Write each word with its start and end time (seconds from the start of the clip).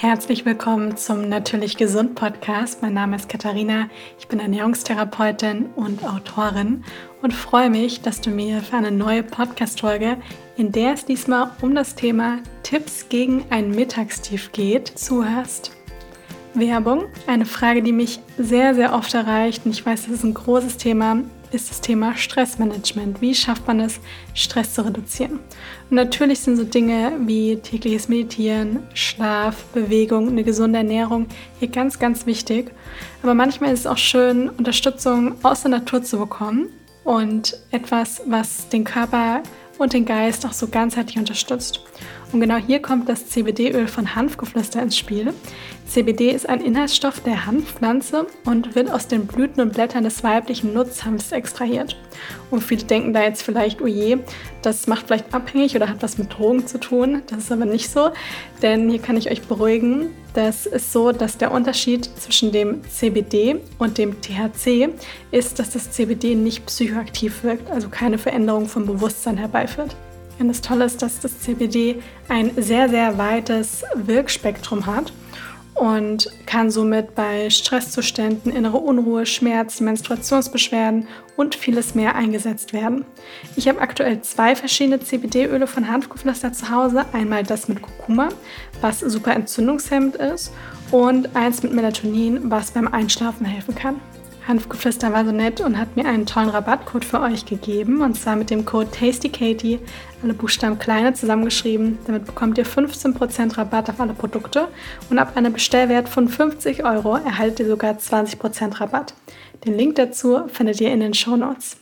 Herzlich 0.00 0.44
willkommen 0.44 0.96
zum 0.96 1.28
Natürlich 1.28 1.76
Gesund 1.76 2.16
Podcast. 2.16 2.82
Mein 2.82 2.94
Name 2.94 3.14
ist 3.14 3.28
Katharina, 3.28 3.88
ich 4.18 4.26
bin 4.26 4.40
Ernährungstherapeutin 4.40 5.66
und 5.76 6.04
Autorin 6.04 6.82
und 7.22 7.32
freue 7.32 7.70
mich, 7.70 8.02
dass 8.02 8.20
du 8.20 8.30
mir 8.30 8.60
für 8.60 8.76
eine 8.76 8.90
neue 8.90 9.22
Podcast-Folge, 9.22 10.16
in 10.56 10.72
der 10.72 10.94
es 10.94 11.04
diesmal 11.04 11.52
um 11.62 11.76
das 11.76 11.94
Thema 11.94 12.40
Tipps 12.64 13.08
gegen 13.08 13.44
ein 13.50 13.70
Mittagstief 13.70 14.50
geht, 14.50 14.88
zuhörst. 14.98 15.70
Werbung, 16.54 17.04
eine 17.28 17.46
Frage, 17.46 17.80
die 17.80 17.92
mich 17.92 18.18
sehr, 18.36 18.74
sehr 18.74 18.94
oft 18.94 19.14
erreicht 19.14 19.64
und 19.64 19.70
ich 19.70 19.86
weiß, 19.86 20.06
das 20.06 20.14
ist 20.14 20.24
ein 20.24 20.34
großes 20.34 20.76
Thema 20.76 21.18
ist 21.54 21.70
das 21.70 21.80
Thema 21.80 22.16
Stressmanagement. 22.16 23.20
Wie 23.20 23.34
schafft 23.34 23.66
man 23.66 23.80
es, 23.80 24.00
Stress 24.34 24.74
zu 24.74 24.84
reduzieren? 24.84 25.38
Und 25.88 25.96
natürlich 25.96 26.40
sind 26.40 26.56
so 26.56 26.64
Dinge 26.64 27.12
wie 27.26 27.56
tägliches 27.56 28.08
Meditieren, 28.08 28.82
Schlaf, 28.94 29.64
Bewegung, 29.66 30.28
eine 30.28 30.42
gesunde 30.42 30.78
Ernährung 30.78 31.26
hier 31.60 31.68
ganz, 31.68 31.98
ganz 31.98 32.26
wichtig. 32.26 32.72
Aber 33.22 33.34
manchmal 33.34 33.72
ist 33.72 33.80
es 33.80 33.86
auch 33.86 33.98
schön, 33.98 34.50
Unterstützung 34.50 35.36
aus 35.42 35.62
der 35.62 35.70
Natur 35.70 36.02
zu 36.02 36.18
bekommen 36.18 36.66
und 37.04 37.56
etwas, 37.70 38.22
was 38.26 38.68
den 38.68 38.84
Körper 38.84 39.42
und 39.78 39.92
den 39.92 40.04
Geist 40.04 40.44
auch 40.46 40.52
so 40.52 40.68
ganzheitlich 40.68 41.18
unterstützt. 41.18 41.80
Und 42.34 42.40
genau 42.40 42.56
hier 42.56 42.82
kommt 42.82 43.08
das 43.08 43.28
CBD-Öl 43.28 43.86
von 43.86 44.16
Hanfgeflüster 44.16 44.82
ins 44.82 44.98
Spiel. 44.98 45.32
CBD 45.86 46.32
ist 46.32 46.48
ein 46.48 46.60
Inhaltsstoff 46.60 47.20
der 47.20 47.46
Hanfpflanze 47.46 48.26
und 48.44 48.74
wird 48.74 48.90
aus 48.90 49.06
den 49.06 49.28
Blüten 49.28 49.60
und 49.60 49.74
Blättern 49.74 50.02
des 50.02 50.24
weiblichen 50.24 50.74
Nutzhanfs 50.74 51.30
extrahiert. 51.30 51.96
Und 52.50 52.64
viele 52.64 52.82
denken 52.82 53.12
da 53.12 53.22
jetzt 53.22 53.44
vielleicht, 53.44 53.80
oh 53.80 53.86
je, 53.86 54.18
das 54.62 54.88
macht 54.88 55.06
vielleicht 55.06 55.32
abhängig 55.32 55.76
oder 55.76 55.88
hat 55.88 56.02
was 56.02 56.18
mit 56.18 56.36
Drogen 56.36 56.66
zu 56.66 56.80
tun. 56.80 57.22
Das 57.28 57.38
ist 57.38 57.52
aber 57.52 57.66
nicht 57.66 57.88
so, 57.88 58.10
denn 58.62 58.90
hier 58.90 58.98
kann 59.00 59.16
ich 59.16 59.30
euch 59.30 59.42
beruhigen. 59.42 60.10
Das 60.32 60.66
ist 60.66 60.92
so, 60.92 61.12
dass 61.12 61.38
der 61.38 61.52
Unterschied 61.52 62.04
zwischen 62.16 62.50
dem 62.50 62.80
CBD 62.90 63.60
und 63.78 63.96
dem 63.96 64.20
THC 64.20 64.88
ist, 65.30 65.60
dass 65.60 65.70
das 65.70 65.92
CBD 65.92 66.34
nicht 66.34 66.66
psychoaktiv 66.66 67.44
wirkt, 67.44 67.70
also 67.70 67.88
keine 67.90 68.18
Veränderung 68.18 68.66
vom 68.66 68.86
Bewusstsein 68.86 69.36
herbeiführt. 69.36 69.94
Und 70.38 70.48
das 70.48 70.60
Tolle 70.60 70.84
ist, 70.84 71.02
dass 71.02 71.20
das 71.20 71.40
CBD 71.40 72.02
ein 72.28 72.50
sehr, 72.56 72.88
sehr 72.88 73.18
weites 73.18 73.84
Wirkspektrum 73.94 74.86
hat 74.86 75.12
und 75.74 76.30
kann 76.46 76.70
somit 76.70 77.14
bei 77.14 77.50
Stresszuständen, 77.50 78.52
innere 78.52 78.78
Unruhe, 78.78 79.26
Schmerzen, 79.26 79.84
Menstruationsbeschwerden 79.84 81.08
und 81.36 81.56
vieles 81.56 81.94
mehr 81.94 82.14
eingesetzt 82.14 82.72
werden. 82.72 83.04
Ich 83.56 83.68
habe 83.68 83.80
aktuell 83.80 84.20
zwei 84.22 84.54
verschiedene 84.54 85.00
CBD-Öle 85.00 85.66
von 85.66 85.88
Hanfgeflüster 85.88 86.52
zu 86.52 86.70
Hause. 86.70 87.04
Einmal 87.12 87.42
das 87.42 87.68
mit 87.68 87.82
Kurkuma, 87.82 88.28
was 88.80 89.00
super 89.00 89.32
entzündungshemmend 89.34 90.16
ist, 90.16 90.52
und 90.90 91.34
eins 91.34 91.62
mit 91.62 91.72
Melatonin, 91.72 92.50
was 92.50 92.70
beim 92.70 92.86
Einschlafen 92.86 93.44
helfen 93.44 93.74
kann. 93.74 94.00
Hanfgeflüster 94.46 95.12
war 95.12 95.24
so 95.24 95.32
nett 95.32 95.60
und 95.60 95.78
hat 95.78 95.96
mir 95.96 96.04
einen 96.04 96.26
tollen 96.26 96.50
Rabattcode 96.50 97.04
für 97.04 97.20
euch 97.20 97.46
gegeben. 97.46 98.02
Und 98.02 98.14
zwar 98.14 98.36
mit 98.36 98.50
dem 98.50 98.64
Code 98.64 98.90
TastyKatie, 98.90 99.78
alle 100.22 100.34
Buchstaben 100.34 100.78
kleine 100.78 101.14
zusammengeschrieben. 101.14 101.98
Damit 102.06 102.26
bekommt 102.26 102.58
ihr 102.58 102.66
15% 102.66 103.56
Rabatt 103.56 103.88
auf 103.88 104.00
alle 104.00 104.12
Produkte. 104.12 104.68
Und 105.08 105.18
ab 105.18 105.36
einem 105.36 105.52
Bestellwert 105.52 106.08
von 106.08 106.28
50 106.28 106.84
Euro 106.84 107.16
erhaltet 107.16 107.60
ihr 107.60 107.68
sogar 107.68 107.94
20% 107.94 108.80
Rabatt. 108.80 109.14
Den 109.64 109.76
Link 109.76 109.94
dazu 109.94 110.46
findet 110.48 110.80
ihr 110.80 110.92
in 110.92 111.00
den 111.00 111.14
Show 111.14 111.36
Notes. 111.36 111.78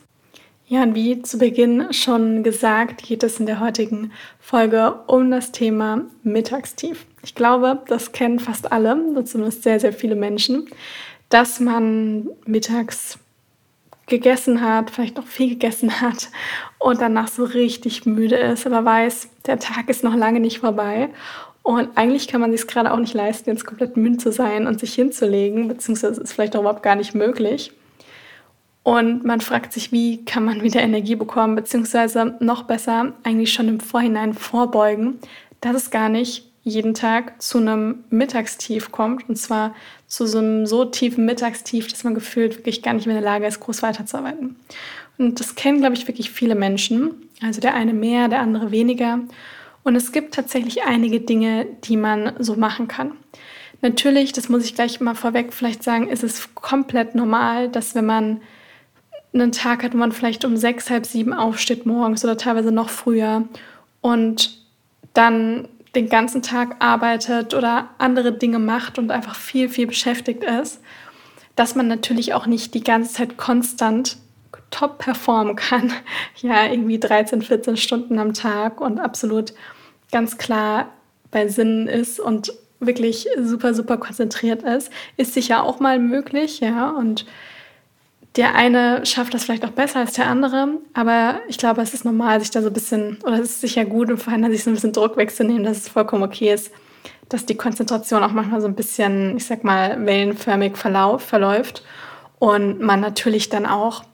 Ja, 0.68 0.84
und 0.84 0.94
wie 0.94 1.20
zu 1.20 1.38
Beginn 1.38 1.92
schon 1.92 2.44
gesagt, 2.44 3.02
geht 3.02 3.22
es 3.24 3.38
in 3.38 3.46
der 3.46 3.60
heutigen 3.60 4.12
Folge 4.38 4.94
um 5.06 5.30
das 5.30 5.52
Thema 5.52 6.02
Mittagstief. 6.22 7.04
Ich 7.24 7.34
glaube, 7.34 7.82
das 7.88 8.12
kennen 8.12 8.38
fast 8.38 8.72
alle, 8.72 8.96
zumindest 9.24 9.64
sehr, 9.64 9.80
sehr 9.80 9.92
viele 9.92 10.14
Menschen 10.14 10.68
dass 11.32 11.60
man 11.60 12.28
mittags 12.44 13.18
gegessen 14.06 14.60
hat, 14.60 14.90
vielleicht 14.90 15.16
noch 15.16 15.26
viel 15.26 15.50
gegessen 15.50 16.00
hat 16.02 16.28
und 16.78 17.00
danach 17.00 17.28
so 17.28 17.44
richtig 17.44 18.04
müde 18.04 18.36
ist, 18.36 18.66
aber 18.66 18.84
weiß, 18.84 19.30
der 19.46 19.58
Tag 19.58 19.88
ist 19.88 20.04
noch 20.04 20.14
lange 20.14 20.40
nicht 20.40 20.58
vorbei. 20.58 21.08
Und 21.62 21.96
eigentlich 21.96 22.28
kann 22.28 22.40
man 22.40 22.50
sich 22.52 22.66
gerade 22.66 22.92
auch 22.92 22.98
nicht 22.98 23.14
leisten, 23.14 23.48
jetzt 23.48 23.64
komplett 23.64 23.96
müde 23.96 24.18
zu 24.18 24.32
sein 24.32 24.66
und 24.66 24.80
sich 24.80 24.94
hinzulegen, 24.94 25.68
beziehungsweise 25.68 26.20
ist 26.20 26.32
vielleicht 26.32 26.56
auch 26.56 26.60
überhaupt 26.60 26.82
gar 26.82 26.96
nicht 26.96 27.14
möglich. 27.14 27.72
Und 28.82 29.24
man 29.24 29.40
fragt 29.40 29.72
sich, 29.72 29.92
wie 29.92 30.24
kann 30.24 30.44
man 30.44 30.62
wieder 30.62 30.82
Energie 30.82 31.14
bekommen, 31.14 31.54
beziehungsweise 31.54 32.34
noch 32.40 32.64
besser 32.64 33.12
eigentlich 33.22 33.52
schon 33.52 33.68
im 33.68 33.80
Vorhinein 33.80 34.34
vorbeugen, 34.34 35.20
dass 35.60 35.76
es 35.76 35.90
gar 35.90 36.08
nicht 36.08 36.51
jeden 36.64 36.94
Tag 36.94 37.40
zu 37.42 37.58
einem 37.58 38.04
Mittagstief 38.10 38.92
kommt. 38.92 39.28
Und 39.28 39.36
zwar 39.36 39.74
zu 40.06 40.26
so 40.26 40.38
einem 40.38 40.66
so 40.66 40.84
tiefen 40.84 41.24
Mittagstief, 41.24 41.88
dass 41.88 42.04
man 42.04 42.14
gefühlt 42.14 42.58
wirklich 42.58 42.82
gar 42.82 42.94
nicht 42.94 43.06
mehr 43.06 43.16
in 43.16 43.22
der 43.22 43.30
Lage 43.30 43.46
ist, 43.46 43.60
groß 43.60 43.82
weiterzuarbeiten. 43.82 44.56
Und 45.18 45.40
das 45.40 45.54
kennen, 45.54 45.80
glaube 45.80 45.94
ich, 45.94 46.08
wirklich 46.08 46.30
viele 46.30 46.54
Menschen. 46.54 47.28
Also 47.42 47.60
der 47.60 47.74
eine 47.74 47.92
mehr, 47.92 48.28
der 48.28 48.40
andere 48.40 48.70
weniger. 48.70 49.20
Und 49.82 49.96
es 49.96 50.12
gibt 50.12 50.34
tatsächlich 50.34 50.84
einige 50.84 51.20
Dinge, 51.20 51.66
die 51.84 51.96
man 51.96 52.34
so 52.38 52.54
machen 52.54 52.86
kann. 52.88 53.12
Natürlich, 53.80 54.32
das 54.32 54.48
muss 54.48 54.64
ich 54.64 54.76
gleich 54.76 55.00
mal 55.00 55.16
vorweg 55.16 55.52
vielleicht 55.52 55.82
sagen, 55.82 56.08
ist 56.08 56.22
es 56.22 56.54
komplett 56.54 57.16
normal, 57.16 57.68
dass 57.68 57.96
wenn 57.96 58.06
man 58.06 58.40
einen 59.34 59.50
Tag 59.50 59.82
hat, 59.82 59.94
wo 59.94 59.98
man 59.98 60.12
vielleicht 60.12 60.44
um 60.44 60.56
sechs, 60.56 60.88
halb 60.88 61.04
sieben 61.04 61.32
aufsteht 61.32 61.84
morgens 61.84 62.24
oder 62.24 62.36
teilweise 62.36 62.70
noch 62.70 62.90
früher 62.90 63.48
und 64.00 64.56
dann 65.14 65.68
den 65.94 66.08
ganzen 66.08 66.42
Tag 66.42 66.76
arbeitet 66.78 67.54
oder 67.54 67.90
andere 67.98 68.32
Dinge 68.32 68.58
macht 68.58 68.98
und 68.98 69.10
einfach 69.10 69.34
viel, 69.34 69.68
viel 69.68 69.86
beschäftigt 69.86 70.44
ist, 70.44 70.80
dass 71.56 71.74
man 71.74 71.88
natürlich 71.88 72.34
auch 72.34 72.46
nicht 72.46 72.74
die 72.74 72.82
ganze 72.82 73.14
Zeit 73.14 73.36
konstant 73.36 74.16
top 74.70 74.98
performen 74.98 75.56
kann. 75.56 75.92
Ja, 76.40 76.66
irgendwie 76.66 76.98
13, 76.98 77.42
14 77.42 77.76
Stunden 77.76 78.18
am 78.18 78.32
Tag 78.34 78.80
und 78.80 78.98
absolut 78.98 79.52
ganz 80.10 80.38
klar 80.38 80.88
bei 81.30 81.46
Sinnen 81.46 81.86
ist 81.86 82.18
und 82.18 82.52
wirklich 82.80 83.28
super, 83.40 83.74
super 83.74 83.96
konzentriert 83.96 84.64
ist, 84.64 84.90
ist 85.16 85.34
sicher 85.34 85.62
auch 85.62 85.78
mal 85.78 86.00
möglich, 86.00 86.58
ja, 86.60 86.90
und 86.90 87.26
der 88.36 88.54
eine 88.54 89.04
schafft 89.04 89.34
das 89.34 89.44
vielleicht 89.44 89.64
auch 89.64 89.70
besser 89.70 90.00
als 90.00 90.14
der 90.14 90.26
andere, 90.26 90.78
aber 90.94 91.40
ich 91.48 91.58
glaube, 91.58 91.82
es 91.82 91.92
ist 91.92 92.04
normal, 92.04 92.40
sich 92.40 92.50
da 92.50 92.62
so 92.62 92.68
ein 92.68 92.72
bisschen, 92.72 93.18
oder 93.24 93.34
es 93.34 93.50
ist 93.50 93.60
sicher 93.60 93.84
gut 93.84 94.10
und 94.10 94.18
vorhin 94.18 94.50
sich 94.50 94.64
so 94.64 94.70
ein 94.70 94.74
bisschen 94.74 94.92
Druck 94.92 95.16
wegzunehmen, 95.16 95.64
dass 95.64 95.78
es 95.78 95.88
vollkommen 95.88 96.22
okay 96.22 96.52
ist, 96.52 96.70
dass 97.28 97.44
die 97.44 97.56
Konzentration 97.56 98.22
auch 98.22 98.32
manchmal 98.32 98.60
so 98.60 98.66
ein 98.66 98.74
bisschen, 98.74 99.36
ich 99.36 99.46
sag 99.46 99.64
mal, 99.64 100.04
wellenförmig 100.06 100.76
verlauf, 100.76 101.22
verläuft 101.22 101.84
und 102.38 102.80
man 102.80 103.00
natürlich 103.00 103.50
dann 103.50 103.66
auch 103.66 104.04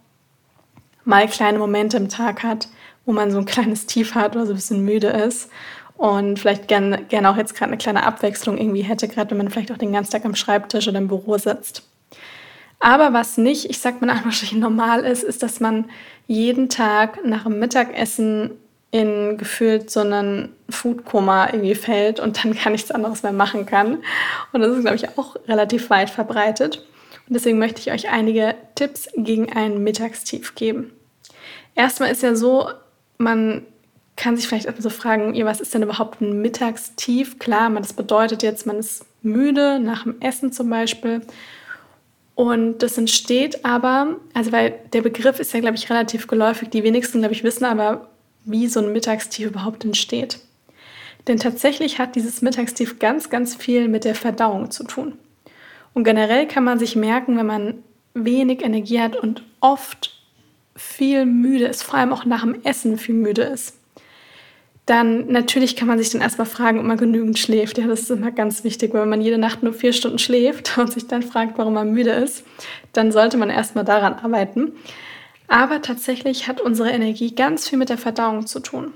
mal 1.04 1.28
kleine 1.28 1.58
Momente 1.58 1.96
im 1.96 2.08
Tag 2.08 2.42
hat, 2.42 2.68
wo 3.06 3.12
man 3.12 3.30
so 3.30 3.38
ein 3.38 3.46
kleines 3.46 3.86
Tief 3.86 4.14
hat 4.14 4.34
oder 4.34 4.46
so 4.46 4.52
ein 4.52 4.56
bisschen 4.56 4.84
müde 4.84 5.08
ist 5.08 5.48
und 5.96 6.38
vielleicht 6.38 6.68
gerne 6.68 7.04
gern 7.04 7.26
auch 7.26 7.36
jetzt 7.36 7.54
gerade 7.54 7.70
eine 7.70 7.78
kleine 7.78 8.04
Abwechslung 8.04 8.58
irgendwie 8.58 8.82
hätte, 8.82 9.08
gerade 9.08 9.30
wenn 9.30 9.38
man 9.38 9.50
vielleicht 9.50 9.72
auch 9.72 9.78
den 9.78 9.92
ganzen 9.92 10.12
Tag 10.12 10.24
am 10.24 10.34
Schreibtisch 10.34 10.88
oder 10.88 10.98
im 10.98 11.08
Büro 11.08 11.38
sitzt. 11.38 11.87
Aber 12.80 13.12
was 13.12 13.38
nicht, 13.38 13.70
ich 13.70 13.78
sag 13.78 14.00
mal 14.00 14.10
Anführungsstrichen 14.10 14.60
normal 14.60 15.04
ist, 15.04 15.24
ist, 15.24 15.42
dass 15.42 15.60
man 15.60 15.86
jeden 16.26 16.68
Tag 16.68 17.24
nach 17.24 17.44
dem 17.44 17.58
Mittagessen 17.58 18.52
in 18.90 19.36
gefühlt 19.36 19.90
so 19.90 20.00
einen 20.00 20.54
Foodkoma 20.70 21.48
irgendwie 21.52 21.74
fällt 21.74 22.20
und 22.20 22.42
dann 22.42 22.54
gar 22.64 22.70
nichts 22.70 22.90
anderes 22.90 23.22
mehr 23.22 23.32
machen 23.32 23.66
kann. 23.66 23.98
Und 24.52 24.60
das 24.60 24.76
ist, 24.76 24.82
glaube 24.82 24.96
ich, 24.96 25.18
auch 25.18 25.36
relativ 25.46 25.90
weit 25.90 26.10
verbreitet. 26.10 26.86
Und 27.28 27.34
deswegen 27.34 27.58
möchte 27.58 27.80
ich 27.80 27.92
euch 27.92 28.10
einige 28.10 28.54
Tipps 28.74 29.08
gegen 29.16 29.52
ein 29.52 29.82
Mittagstief 29.82 30.54
geben. 30.54 30.92
Erstmal 31.74 32.10
ist 32.10 32.22
ja 32.22 32.34
so, 32.34 32.70
man 33.18 33.66
kann 34.16 34.36
sich 34.36 34.48
vielleicht 34.48 34.68
so 34.82 34.90
fragen, 34.90 35.34
was 35.44 35.60
ist 35.60 35.74
denn 35.74 35.82
überhaupt 35.82 36.20
ein 36.20 36.40
Mittagstief? 36.40 37.38
Klar, 37.38 37.70
das 37.70 37.92
bedeutet 37.92 38.42
jetzt, 38.42 38.66
man 38.66 38.78
ist 38.78 39.04
müde 39.22 39.78
nach 39.78 40.04
dem 40.04 40.20
Essen 40.20 40.52
zum 40.52 40.70
Beispiel 40.70 41.20
und 42.38 42.78
das 42.78 42.96
entsteht 42.96 43.64
aber, 43.64 44.14
also 44.32 44.52
weil 44.52 44.78
der 44.92 45.02
Begriff 45.02 45.40
ist 45.40 45.52
ja, 45.52 45.58
glaube 45.58 45.74
ich, 45.74 45.90
relativ 45.90 46.28
geläufig. 46.28 46.68
Die 46.68 46.84
wenigsten, 46.84 47.18
glaube 47.18 47.34
ich, 47.34 47.42
wissen 47.42 47.64
aber, 47.64 48.10
wie 48.44 48.68
so 48.68 48.78
ein 48.78 48.92
Mittagstief 48.92 49.48
überhaupt 49.48 49.84
entsteht. 49.84 50.38
Denn 51.26 51.38
tatsächlich 51.38 51.98
hat 51.98 52.14
dieses 52.14 52.40
Mittagstief 52.40 53.00
ganz, 53.00 53.28
ganz 53.28 53.56
viel 53.56 53.88
mit 53.88 54.04
der 54.04 54.14
Verdauung 54.14 54.70
zu 54.70 54.84
tun. 54.84 55.18
Und 55.94 56.04
generell 56.04 56.46
kann 56.46 56.62
man 56.62 56.78
sich 56.78 56.94
merken, 56.94 57.36
wenn 57.36 57.46
man 57.46 57.82
wenig 58.14 58.62
Energie 58.62 59.00
hat 59.00 59.16
und 59.16 59.42
oft 59.58 60.16
viel 60.76 61.26
müde 61.26 61.66
ist, 61.66 61.82
vor 61.82 61.98
allem 61.98 62.12
auch 62.12 62.24
nach 62.24 62.42
dem 62.42 62.62
Essen 62.62 62.98
viel 62.98 63.16
müde 63.16 63.42
ist, 63.42 63.77
dann 64.88 65.30
natürlich 65.30 65.76
kann 65.76 65.86
man 65.86 65.98
sich 65.98 66.08
dann 66.08 66.22
erstmal 66.22 66.46
fragen, 66.46 66.78
ob 66.78 66.86
man 66.86 66.96
genügend 66.96 67.38
schläft. 67.38 67.76
Ja, 67.76 67.86
das 67.86 68.00
ist 68.00 68.10
immer 68.10 68.30
ganz 68.30 68.64
wichtig. 68.64 68.94
Wenn 68.94 69.08
man 69.10 69.20
jede 69.20 69.36
Nacht 69.36 69.62
nur 69.62 69.74
vier 69.74 69.92
Stunden 69.92 70.18
schläft 70.18 70.78
und 70.78 70.90
sich 70.90 71.06
dann 71.06 71.22
fragt, 71.22 71.58
warum 71.58 71.74
man 71.74 71.92
müde 71.92 72.10
ist, 72.10 72.42
dann 72.94 73.12
sollte 73.12 73.36
man 73.36 73.50
erstmal 73.50 73.84
daran 73.84 74.14
arbeiten. 74.14 74.72
Aber 75.46 75.82
tatsächlich 75.82 76.48
hat 76.48 76.62
unsere 76.62 76.90
Energie 76.90 77.34
ganz 77.34 77.68
viel 77.68 77.78
mit 77.78 77.90
der 77.90 77.98
Verdauung 77.98 78.46
zu 78.46 78.60
tun. 78.60 78.94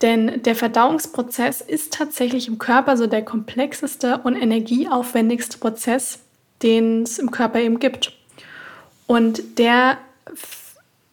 Denn 0.00 0.42
der 0.44 0.54
Verdauungsprozess 0.54 1.60
ist 1.60 1.92
tatsächlich 1.92 2.46
im 2.46 2.58
Körper 2.58 2.96
so 2.96 3.08
der 3.08 3.22
komplexeste 3.22 4.18
und 4.18 4.36
energieaufwendigste 4.36 5.58
Prozess, 5.58 6.20
den 6.62 7.02
es 7.02 7.18
im 7.18 7.32
Körper 7.32 7.58
eben 7.58 7.80
gibt. 7.80 8.12
Und 9.08 9.58
der 9.58 9.98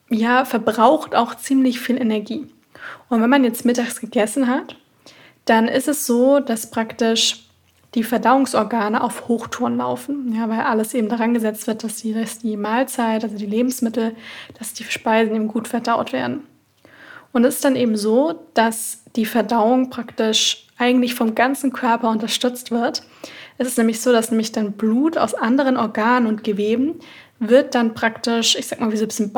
ja, 0.09 0.45
verbraucht 0.45 1.15
auch 1.15 1.35
ziemlich 1.35 1.79
viel 1.79 1.99
Energie. 1.99 2.47
Und 3.09 3.21
wenn 3.21 3.29
man 3.29 3.43
jetzt 3.43 3.65
mittags 3.65 3.99
gegessen 3.99 4.47
hat, 4.47 4.75
dann 5.45 5.67
ist 5.67 5.87
es 5.87 6.05
so, 6.05 6.39
dass 6.39 6.69
praktisch 6.69 7.47
die 7.95 8.03
Verdauungsorgane 8.03 9.01
auf 9.01 9.27
Hochtouren 9.27 9.77
laufen, 9.77 10.33
ja, 10.35 10.49
weil 10.49 10.59
alles 10.59 10.93
eben 10.93 11.09
daran 11.09 11.33
gesetzt 11.33 11.67
wird, 11.67 11.83
dass 11.83 11.95
die, 11.97 12.13
dass 12.13 12.39
die 12.39 12.57
Mahlzeit, 12.57 13.23
also 13.23 13.37
die 13.37 13.45
Lebensmittel, 13.45 14.15
dass 14.59 14.73
die 14.73 14.83
Speisen 14.83 15.35
eben 15.35 15.47
gut 15.47 15.67
verdaut 15.67 16.11
werden. 16.13 16.43
Und 17.31 17.45
es 17.45 17.55
ist 17.55 17.65
dann 17.65 17.75
eben 17.75 17.95
so, 17.95 18.47
dass 18.53 19.03
die 19.15 19.25
Verdauung 19.25 19.89
praktisch 19.89 20.67
eigentlich 20.77 21.15
vom 21.15 21.33
ganzen 21.33 21.73
Körper 21.73 22.09
unterstützt 22.09 22.71
wird. 22.71 23.03
Es 23.57 23.67
ist 23.67 23.77
nämlich 23.77 24.01
so, 24.01 24.11
dass 24.11 24.31
nämlich 24.31 24.51
dann 24.51 24.73
Blut 24.73 25.17
aus 25.17 25.33
anderen 25.33 25.77
Organen 25.77 26.27
und 26.27 26.43
Geweben 26.43 26.99
wird 27.39 27.75
dann 27.75 27.93
praktisch, 27.93 28.55
ich 28.55 28.67
sag 28.67 28.79
mal, 28.79 28.91
wie 28.91 28.97
so 28.97 29.05
ein 29.05 29.07
bisschen 29.07 29.33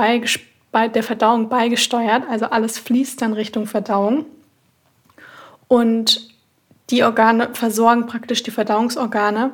bei 0.72 0.88
der 0.88 1.04
Verdauung 1.04 1.50
beigesteuert. 1.50 2.24
Also 2.30 2.46
alles 2.46 2.78
fließt 2.78 3.22
dann 3.22 3.34
Richtung 3.34 3.66
Verdauung. 3.66 4.26
Und 5.68 6.30
die 6.90 7.04
Organe 7.04 7.50
versorgen 7.54 8.08
praktisch 8.08 8.44
die 8.44 8.52
Verdauungsorgane 8.52 9.52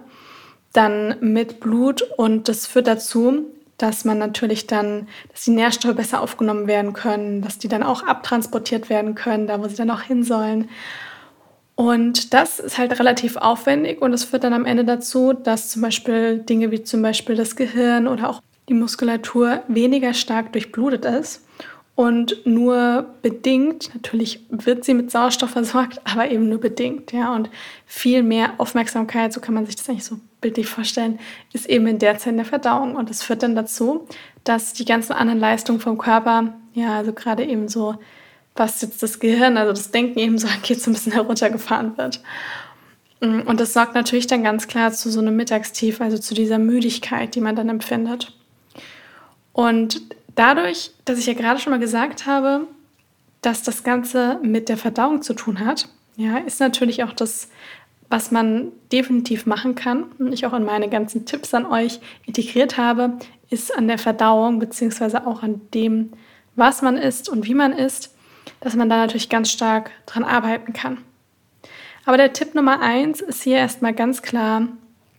dann 0.75 1.15
mit 1.21 1.59
Blut 1.59 2.01
und 2.17 2.49
das 2.49 2.67
führt 2.67 2.87
dazu, 2.87 3.45
dass 3.77 4.05
man 4.05 4.17
natürlich 4.17 4.67
dann, 4.67 5.07
dass 5.31 5.43
die 5.43 5.51
Nährstoffe 5.51 5.95
besser 5.95 6.21
aufgenommen 6.21 6.67
werden 6.67 6.93
können, 6.93 7.41
dass 7.41 7.57
die 7.57 7.67
dann 7.67 7.83
auch 7.83 8.03
abtransportiert 8.03 8.89
werden 8.89 9.15
können, 9.15 9.47
da 9.47 9.61
wo 9.61 9.67
sie 9.67 9.75
dann 9.75 9.91
auch 9.91 10.01
hin 10.01 10.23
sollen. 10.23 10.69
Und 11.75 12.33
das 12.33 12.59
ist 12.59 12.77
halt 12.77 12.97
relativ 12.99 13.35
aufwendig 13.35 14.01
und 14.01 14.13
es 14.13 14.23
führt 14.23 14.45
dann 14.45 14.53
am 14.53 14.65
Ende 14.65 14.85
dazu, 14.85 15.33
dass 15.33 15.69
zum 15.69 15.81
Beispiel 15.81 16.39
Dinge 16.39 16.71
wie 16.71 16.83
zum 16.83 17.01
Beispiel 17.01 17.35
das 17.35 17.57
Gehirn 17.57 18.07
oder 18.07 18.29
auch 18.29 18.41
die 18.69 18.73
Muskulatur 18.73 19.63
weniger 19.67 20.13
stark 20.13 20.53
durchblutet 20.53 21.05
ist 21.05 21.45
und 21.95 22.45
nur 22.45 23.05
bedingt, 23.21 23.93
natürlich 23.93 24.45
wird 24.49 24.83
sie 24.83 24.93
mit 24.93 25.11
Sauerstoff 25.11 25.51
versorgt, 25.51 26.01
aber 26.11 26.29
eben 26.29 26.49
nur 26.49 26.59
bedingt, 26.59 27.11
ja, 27.11 27.33
und 27.33 27.49
viel 27.85 28.21
mehr 28.21 28.53
Aufmerksamkeit, 28.57 29.31
so 29.33 29.39
kann 29.39 29.55
man 29.55 29.65
sich 29.65 29.77
das 29.77 29.89
eigentlich 29.89 30.03
so 30.03 30.19
bildlich 30.41 30.67
vorstellen, 30.67 31.19
ist 31.53 31.67
eben 31.67 31.87
in 31.87 31.99
der 31.99 32.17
Zeit 32.17 32.31
in 32.31 32.37
der 32.37 32.45
Verdauung 32.45 32.95
und 32.95 33.09
das 33.09 33.23
führt 33.23 33.43
dann 33.43 33.55
dazu, 33.55 34.07
dass 34.43 34.73
die 34.73 34.85
ganzen 34.85 35.13
anderen 35.13 35.39
Leistungen 35.39 35.79
vom 35.79 35.97
Körper, 35.97 36.53
ja, 36.73 36.97
also 36.97 37.13
gerade 37.13 37.45
eben 37.45 37.69
so, 37.69 37.95
was 38.55 38.81
jetzt 38.81 39.01
das 39.01 39.19
Gehirn, 39.19 39.57
also 39.57 39.71
das 39.71 39.91
Denken 39.91 40.19
eben 40.19 40.37
so 40.37 40.47
angeht, 40.47 40.81
so 40.81 40.91
ein 40.91 40.93
bisschen 40.93 41.11
heruntergefahren 41.13 41.97
wird. 41.97 42.21
Und 43.21 43.59
das 43.59 43.73
sorgt 43.73 43.95
natürlich 43.95 44.27
dann 44.27 44.43
ganz 44.43 44.67
klar 44.67 44.91
zu 44.91 45.09
so 45.09 45.19
einem 45.19 45.35
Mittagstief, 45.35 46.01
also 46.01 46.17
zu 46.17 46.33
dieser 46.33 46.59
Müdigkeit, 46.59 47.33
die 47.33 47.41
man 47.41 47.55
dann 47.55 47.69
empfindet. 47.69 48.33
Und 49.55 50.01
Dadurch, 50.35 50.91
dass 51.05 51.17
ich 51.17 51.25
ja 51.25 51.33
gerade 51.33 51.59
schon 51.59 51.71
mal 51.71 51.79
gesagt 51.79 52.25
habe, 52.25 52.67
dass 53.41 53.63
das 53.63 53.83
Ganze 53.83 54.37
mit 54.43 54.69
der 54.69 54.77
Verdauung 54.77 55.21
zu 55.21 55.33
tun 55.33 55.61
hat, 55.61 55.87
ja, 56.17 56.37
ist 56.37 56.59
natürlich 56.59 57.03
auch 57.03 57.13
das, 57.13 57.49
was 58.09 58.31
man 58.31 58.71
definitiv 58.91 59.45
machen 59.45 59.75
kann 59.75 60.03
und 60.19 60.33
ich 60.33 60.45
auch 60.45 60.53
in 60.53 60.63
meine 60.63 60.89
ganzen 60.89 61.25
Tipps 61.25 61.53
an 61.53 61.65
euch 61.65 61.99
integriert 62.25 62.77
habe, 62.77 63.17
ist 63.49 63.75
an 63.75 63.87
der 63.87 63.97
Verdauung 63.97 64.59
beziehungsweise 64.59 65.25
auch 65.25 65.41
an 65.41 65.61
dem, 65.73 66.11
was 66.55 66.81
man 66.81 66.97
isst 66.97 67.29
und 67.29 67.45
wie 67.45 67.53
man 67.53 67.73
isst, 67.73 68.13
dass 68.59 68.75
man 68.75 68.89
da 68.89 68.97
natürlich 68.97 69.29
ganz 69.29 69.51
stark 69.51 69.91
dran 70.05 70.23
arbeiten 70.23 70.73
kann. 70.73 70.97
Aber 72.05 72.17
der 72.17 72.33
Tipp 72.33 72.55
Nummer 72.55 72.81
eins 72.81 73.21
ist 73.21 73.43
hier 73.43 73.57
erstmal 73.57 73.93
ganz 73.93 74.21
klar 74.21 74.67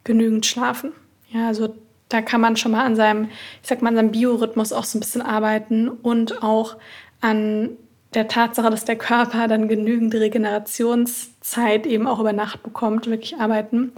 genügend 0.04 0.46
schlafen. 0.46 0.92
Ja, 1.30 1.48
also 1.48 1.74
da 2.08 2.22
kann 2.22 2.40
man 2.40 2.56
schon 2.56 2.72
mal 2.72 2.84
an 2.84 2.96
seinem, 2.96 3.28
ich 3.62 3.68
sag 3.68 3.82
mal, 3.82 3.88
an 3.88 3.96
seinem 3.96 4.12
Biorhythmus 4.12 4.72
auch 4.72 4.84
so 4.84 4.98
ein 4.98 5.00
bisschen 5.00 5.22
arbeiten 5.22 5.88
und 5.88 6.42
auch 6.42 6.76
an 7.20 7.70
der 8.14 8.28
Tatsache, 8.28 8.70
dass 8.70 8.84
der 8.84 8.96
Körper 8.96 9.48
dann 9.48 9.68
genügend 9.68 10.14
Regenerationszeit 10.14 11.86
eben 11.86 12.06
auch 12.06 12.20
über 12.20 12.32
Nacht 12.32 12.62
bekommt, 12.62 13.06
wirklich 13.08 13.36
arbeiten, 13.36 13.92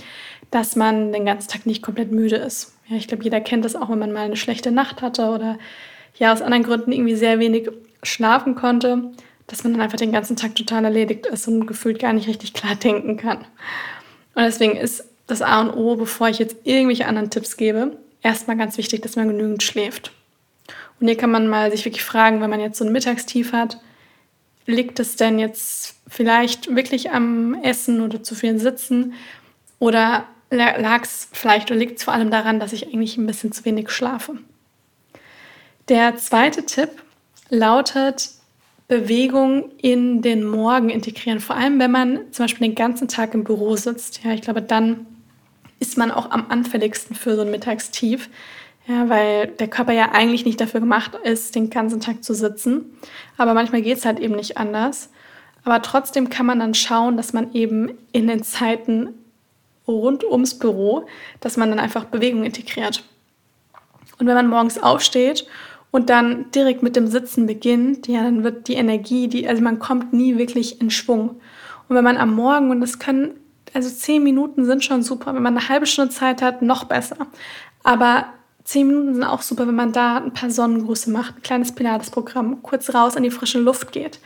dass 0.50 0.76
man 0.76 1.12
den 1.12 1.26
ganzen 1.26 1.50
Tag 1.50 1.66
nicht 1.66 1.82
komplett 1.82 2.10
müde 2.10 2.36
ist. 2.36 2.74
Ja, 2.88 2.96
ich 2.96 3.06
glaube, 3.06 3.22
jeder 3.22 3.40
kennt 3.40 3.64
das 3.64 3.76
auch, 3.76 3.90
wenn 3.90 3.98
man 3.98 4.12
mal 4.12 4.24
eine 4.24 4.36
schlechte 4.36 4.72
Nacht 4.72 5.02
hatte 5.02 5.28
oder 5.28 5.58
ja 6.16 6.32
aus 6.32 6.42
anderen 6.42 6.64
Gründen 6.64 6.92
irgendwie 6.92 7.14
sehr 7.14 7.38
wenig 7.38 7.70
schlafen 8.02 8.54
konnte, 8.54 9.12
dass 9.46 9.62
man 9.62 9.74
dann 9.74 9.82
einfach 9.82 9.98
den 9.98 10.12
ganzen 10.12 10.36
Tag 10.36 10.54
total 10.54 10.84
erledigt 10.84 11.26
ist 11.26 11.46
und 11.46 11.66
gefühlt 11.66 11.98
gar 11.98 12.12
nicht 12.12 12.28
richtig 12.28 12.54
klar 12.54 12.74
denken 12.74 13.16
kann. 13.18 13.38
Und 14.34 14.44
deswegen 14.44 14.76
ist 14.76 15.04
das 15.28 15.42
A 15.42 15.60
und 15.60 15.70
O, 15.70 15.94
bevor 15.94 16.28
ich 16.28 16.40
jetzt 16.40 16.56
irgendwelche 16.64 17.06
anderen 17.06 17.30
Tipps 17.30 17.56
gebe. 17.56 17.96
Erstmal 18.22 18.56
ganz 18.56 18.76
wichtig, 18.78 19.02
dass 19.02 19.14
man 19.14 19.28
genügend 19.28 19.62
schläft. 19.62 20.10
Und 20.98 21.06
hier 21.06 21.16
kann 21.16 21.30
man 21.30 21.46
mal 21.46 21.70
sich 21.70 21.84
wirklich 21.84 22.02
fragen, 22.02 22.40
wenn 22.40 22.50
man 22.50 22.60
jetzt 22.60 22.78
so 22.78 22.84
ein 22.84 22.92
Mittagstief 22.92 23.52
hat, 23.52 23.78
liegt 24.66 24.98
es 24.98 25.16
denn 25.16 25.38
jetzt 25.38 25.94
vielleicht 26.08 26.74
wirklich 26.74 27.12
am 27.12 27.54
Essen 27.62 28.00
oder 28.00 28.22
zu 28.22 28.34
viel 28.34 28.58
Sitzen? 28.58 29.14
Oder 29.78 30.24
lag 30.50 31.02
es 31.02 31.28
vielleicht 31.32 31.70
oder 31.70 31.78
liegt 31.78 31.98
es 31.98 32.04
vor 32.04 32.14
allem 32.14 32.30
daran, 32.30 32.58
dass 32.58 32.72
ich 32.72 32.88
eigentlich 32.88 33.16
ein 33.16 33.26
bisschen 33.26 33.52
zu 33.52 33.64
wenig 33.64 33.90
schlafe? 33.90 34.38
Der 35.88 36.16
zweite 36.16 36.66
Tipp 36.66 36.90
lautet, 37.48 38.30
Bewegung 38.88 39.70
in 39.78 40.22
den 40.22 40.44
Morgen 40.44 40.88
integrieren. 40.90 41.40
Vor 41.40 41.56
allem, 41.56 41.78
wenn 41.78 41.90
man 41.90 42.32
zum 42.32 42.44
Beispiel 42.44 42.68
den 42.68 42.74
ganzen 42.74 43.08
Tag 43.08 43.34
im 43.34 43.44
Büro 43.44 43.76
sitzt. 43.76 44.24
Ja, 44.24 44.32
ich 44.32 44.40
glaube, 44.40 44.62
dann 44.62 45.06
ist 45.80 45.96
man 45.96 46.10
auch 46.10 46.30
am 46.30 46.46
anfälligsten 46.48 47.14
für 47.14 47.36
so 47.36 47.42
ein 47.42 47.50
Mittagstief. 47.50 48.28
Ja, 48.86 49.10
weil 49.10 49.48
der 49.48 49.68
Körper 49.68 49.92
ja 49.92 50.12
eigentlich 50.12 50.46
nicht 50.46 50.60
dafür 50.60 50.80
gemacht 50.80 51.14
ist, 51.22 51.54
den 51.54 51.68
ganzen 51.68 52.00
Tag 52.00 52.24
zu 52.24 52.32
sitzen. 52.32 52.86
Aber 53.36 53.52
manchmal 53.52 53.82
geht 53.82 53.98
es 53.98 54.06
halt 54.06 54.18
eben 54.18 54.34
nicht 54.34 54.56
anders. 54.56 55.10
Aber 55.62 55.82
trotzdem 55.82 56.30
kann 56.30 56.46
man 56.46 56.60
dann 56.60 56.72
schauen, 56.72 57.18
dass 57.18 57.34
man 57.34 57.52
eben 57.52 57.90
in 58.12 58.26
den 58.26 58.42
Zeiten 58.42 59.10
rund 59.86 60.24
ums 60.24 60.58
Büro, 60.58 61.06
dass 61.40 61.58
man 61.58 61.68
dann 61.68 61.78
einfach 61.78 62.06
Bewegung 62.06 62.44
integriert. 62.44 63.04
Und 64.18 64.26
wenn 64.26 64.34
man 64.34 64.48
morgens 64.48 64.82
aufsteht 64.82 65.46
und 65.90 66.08
dann 66.08 66.50
direkt 66.52 66.82
mit 66.82 66.96
dem 66.96 67.06
Sitzen 67.06 67.46
beginnt, 67.46 68.08
ja, 68.08 68.22
dann 68.22 68.42
wird 68.42 68.68
die 68.68 68.74
Energie, 68.74 69.28
die, 69.28 69.46
also 69.46 69.62
man 69.62 69.78
kommt 69.78 70.14
nie 70.14 70.38
wirklich 70.38 70.80
in 70.80 70.90
Schwung. 70.90 71.40
Und 71.88 71.96
wenn 71.96 72.04
man 72.04 72.16
am 72.16 72.34
Morgen, 72.34 72.70
und 72.70 72.80
das 72.80 72.98
können 72.98 73.32
also 73.74 73.90
zehn 73.90 74.22
Minuten 74.22 74.64
sind 74.64 74.84
schon 74.84 75.02
super. 75.02 75.34
Wenn 75.34 75.42
man 75.42 75.56
eine 75.56 75.68
halbe 75.68 75.86
Stunde 75.86 76.12
Zeit 76.12 76.42
hat, 76.42 76.62
noch 76.62 76.84
besser. 76.84 77.16
Aber 77.82 78.26
zehn 78.64 78.86
Minuten 78.86 79.14
sind 79.14 79.24
auch 79.24 79.42
super, 79.42 79.66
wenn 79.66 79.74
man 79.74 79.92
da 79.92 80.18
ein 80.18 80.32
paar 80.32 80.50
Sonnengrüße 80.50 81.10
macht, 81.10 81.36
ein 81.36 81.42
kleines 81.42 81.72
Pilates-Programm, 81.72 82.62
kurz 82.62 82.92
raus 82.94 83.16
in 83.16 83.22
die 83.22 83.30
frische 83.30 83.58
Luft 83.58 83.92
geht, 83.92 84.20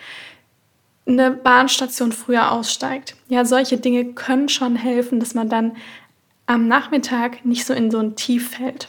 eine 1.07 1.31
Bahnstation 1.31 2.13
früher 2.13 2.53
aussteigt. 2.53 3.17
Ja, 3.29 3.45
solche 3.45 3.77
Dinge 3.77 4.13
können 4.15 4.49
schon 4.49 4.77
helfen, 4.77 5.21
dass 5.21 5.35
man 5.35 5.49
dann 5.49 5.77
am 6.47 6.69
Nachmittag 6.69 7.45
nicht 7.45 7.65
so 7.65 7.73
in 7.73 7.91
so 7.91 7.99
ein 7.99 8.17
Tief 8.17 8.51
fällt. 8.51 8.89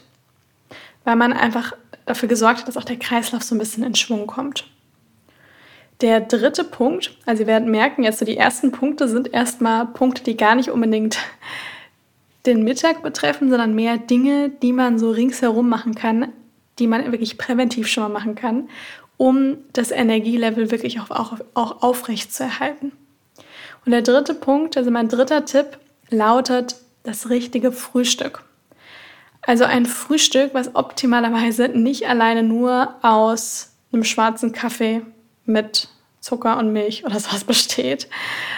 Weil 1.03 1.15
man 1.15 1.33
einfach 1.33 1.73
dafür 2.05 2.29
gesorgt 2.29 2.61
hat, 2.61 2.67
dass 2.67 2.77
auch 2.77 2.83
der 2.83 2.97
Kreislauf 2.97 3.43
so 3.43 3.55
ein 3.55 3.59
bisschen 3.59 3.83
in 3.83 3.95
Schwung 3.95 4.27
kommt. 4.27 4.69
Der 6.03 6.19
dritte 6.19 6.65
Punkt, 6.65 7.15
also 7.25 7.43
ihr 7.43 7.47
werdet 7.47 7.69
merken, 7.69 8.03
jetzt 8.03 8.19
so 8.19 8.25
die 8.25 8.35
ersten 8.35 8.73
Punkte 8.73 9.07
sind 9.07 9.33
erstmal 9.33 9.85
Punkte, 9.85 10.21
die 10.21 10.35
gar 10.35 10.53
nicht 10.53 10.69
unbedingt 10.69 11.17
den 12.45 12.65
Mittag 12.65 13.03
betreffen, 13.03 13.49
sondern 13.49 13.73
mehr 13.73 13.97
Dinge, 13.97 14.49
die 14.49 14.73
man 14.73 14.99
so 14.99 15.11
ringsherum 15.11 15.69
machen 15.69 15.95
kann, 15.95 16.33
die 16.77 16.87
man 16.87 17.09
wirklich 17.09 17.37
präventiv 17.37 17.87
schon 17.87 18.03
mal 18.03 18.09
machen 18.09 18.35
kann, 18.35 18.67
um 19.15 19.59
das 19.71 19.91
Energielevel 19.91 20.71
wirklich 20.71 20.99
auch, 20.99 21.09
auch, 21.09 21.37
auch 21.53 21.81
aufrecht 21.81 22.33
zu 22.33 22.43
erhalten. 22.43 22.91
Und 23.85 23.93
der 23.93 24.01
dritte 24.01 24.33
Punkt, 24.33 24.75
also 24.75 24.91
mein 24.91 25.07
dritter 25.07 25.45
Tipp, 25.45 25.79
lautet 26.09 26.75
das 27.03 27.29
richtige 27.29 27.71
Frühstück. 27.71 28.43
Also 29.41 29.63
ein 29.63 29.85
Frühstück, 29.85 30.53
was 30.53 30.75
optimalerweise 30.75 31.69
nicht 31.69 32.09
alleine 32.09 32.43
nur 32.43 32.93
aus 33.01 33.71
einem 33.93 34.03
schwarzen 34.03 34.51
Kaffee 34.51 35.01
mit 35.45 35.87
Zucker 36.23 36.57
und 36.57 36.71
Milch 36.71 37.05
oder 37.05 37.19
sowas 37.19 37.43
besteht, 37.45 38.07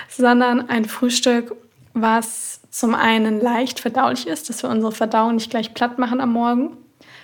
sondern 0.07 0.69
ein 0.69 0.85
Frühstück, 0.85 1.55
was 1.93 2.61
zum 2.69 2.93
einen 2.93 3.41
leicht 3.41 3.79
verdaulich 3.79 4.27
ist, 4.27 4.49
dass 4.49 4.61
wir 4.61 4.69
unsere 4.69 4.91
Verdauung 4.91 5.35
nicht 5.35 5.49
gleich 5.49 5.73
platt 5.73 5.97
machen 5.97 6.21
am 6.21 6.31
Morgen, 6.31 6.77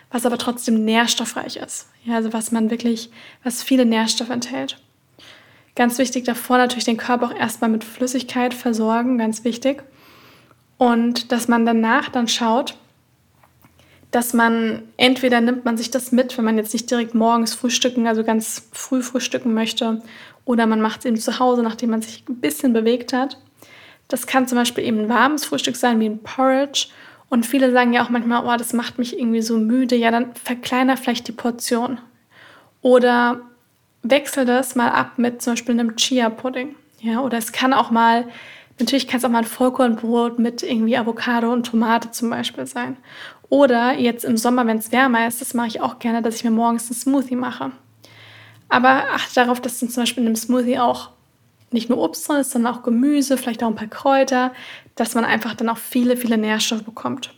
was 0.09 0.25
aber 0.25 0.37
trotzdem 0.37 0.83
nährstoffreich 0.83 1.57
ist. 1.57 1.87
Ja, 2.03 2.15
also 2.15 2.33
was 2.33 2.51
man 2.51 2.71
wirklich, 2.71 3.11
was 3.43 3.61
viele 3.61 3.85
Nährstoffe 3.85 4.29
enthält. 4.31 4.81
Ganz 5.75 5.97
wichtig 5.99 6.25
davor 6.25 6.57
natürlich 6.57 6.85
den 6.85 6.97
Körper 6.97 7.27
auch 7.27 7.35
erstmal 7.35 7.69
mit 7.69 7.83
Flüssigkeit 7.83 8.53
versorgen, 8.53 9.17
ganz 9.17 9.43
wichtig. 9.43 9.83
Und 10.77 11.31
dass 11.31 11.47
man 11.47 11.65
danach 11.65 12.09
dann 12.09 12.27
schaut, 12.27 12.75
dass 14.11 14.33
man 14.33 14.83
entweder 14.97 15.41
nimmt 15.41 15.65
man 15.65 15.77
sich 15.77 15.89
das 15.89 16.11
mit, 16.11 16.37
wenn 16.37 16.45
man 16.45 16.57
jetzt 16.57 16.73
nicht 16.73 16.91
direkt 16.91 17.15
morgens 17.15 17.55
frühstücken, 17.55 18.07
also 18.07 18.23
ganz 18.23 18.69
früh 18.73 19.01
frühstücken 19.01 19.53
möchte, 19.53 20.01
oder 20.45 20.67
man 20.67 20.81
macht 20.81 20.99
es 20.99 21.05
eben 21.05 21.17
zu 21.17 21.39
Hause, 21.39 21.63
nachdem 21.63 21.91
man 21.91 22.01
sich 22.01 22.23
ein 22.27 22.41
bisschen 22.41 22.73
bewegt 22.73 23.13
hat. 23.13 23.37
Das 24.07 24.27
kann 24.27 24.47
zum 24.47 24.57
Beispiel 24.57 24.83
eben 24.83 24.99
ein 24.99 25.09
warmes 25.09 25.45
Frühstück 25.45 25.77
sein, 25.77 25.99
wie 25.99 26.07
ein 26.07 26.19
Porridge. 26.19 26.87
Und 27.29 27.45
viele 27.45 27.71
sagen 27.71 27.93
ja 27.93 28.03
auch 28.03 28.09
manchmal, 28.09 28.45
oh, 28.45 28.57
das 28.57 28.73
macht 28.73 28.97
mich 28.97 29.17
irgendwie 29.17 29.41
so 29.41 29.57
müde. 29.57 29.95
Ja, 29.95 30.11
dann 30.11 30.35
verkleiner 30.35 30.97
vielleicht 30.97 31.29
die 31.29 31.31
Portion. 31.31 31.99
Oder 32.81 33.39
wechsel 34.03 34.45
das 34.45 34.75
mal 34.75 34.89
ab 34.89 35.13
mit 35.17 35.41
zum 35.41 35.53
Beispiel 35.53 35.79
einem 35.79 35.95
Chia-Pudding. 35.95 36.75
Ja, 36.99 37.21
oder 37.21 37.37
es 37.37 37.53
kann 37.53 37.73
auch 37.73 37.91
mal, 37.91 38.27
natürlich 38.79 39.07
kann 39.07 39.19
es 39.19 39.25
auch 39.25 39.29
mal 39.29 39.39
ein 39.39 39.45
Vollkornbrot 39.45 40.39
mit 40.39 40.63
irgendwie 40.63 40.97
Avocado 40.97 41.53
und 41.53 41.67
Tomate 41.67 42.11
zum 42.11 42.29
Beispiel 42.31 42.65
sein. 42.65 42.97
Oder 43.51 43.99
jetzt 43.99 44.23
im 44.23 44.37
Sommer, 44.37 44.65
wenn 44.65 44.77
es 44.77 44.93
wärmer 44.93 45.27
ist, 45.27 45.41
das 45.41 45.53
mache 45.53 45.67
ich 45.67 45.81
auch 45.81 45.99
gerne, 45.99 46.21
dass 46.21 46.37
ich 46.37 46.45
mir 46.45 46.51
morgens 46.51 46.85
einen 46.85 46.97
Smoothie 46.97 47.35
mache. 47.35 47.73
Aber 48.69 49.03
achte 49.13 49.35
darauf, 49.35 49.59
dass 49.59 49.77
du 49.77 49.87
zum 49.87 50.03
Beispiel 50.03 50.23
in 50.23 50.27
einem 50.27 50.37
Smoothie 50.37 50.79
auch 50.79 51.09
nicht 51.69 51.89
nur 51.89 51.99
Obst 51.99 52.29
drin 52.29 52.37
ist, 52.37 52.51
sondern 52.51 52.73
auch 52.73 52.81
Gemüse, 52.81 53.35
vielleicht 53.35 53.61
auch 53.61 53.67
ein 53.67 53.75
paar 53.75 53.89
Kräuter, 53.89 54.53
dass 54.95 55.15
man 55.15 55.25
einfach 55.25 55.53
dann 55.53 55.67
auch 55.67 55.77
viele, 55.77 56.15
viele 56.15 56.37
Nährstoffe 56.37 56.83
bekommt. 56.83 57.33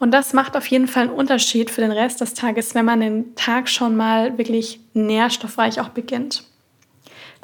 Und 0.00 0.10
das 0.10 0.32
macht 0.32 0.56
auf 0.56 0.66
jeden 0.66 0.88
Fall 0.88 1.04
einen 1.04 1.12
Unterschied 1.12 1.70
für 1.70 1.82
den 1.82 1.92
Rest 1.92 2.20
des 2.20 2.34
Tages, 2.34 2.74
wenn 2.74 2.84
man 2.84 2.98
den 2.98 3.36
Tag 3.36 3.68
schon 3.68 3.94
mal 3.94 4.38
wirklich 4.38 4.80
nährstoffreich 4.92 5.80
auch 5.80 5.90
beginnt. 5.90 6.42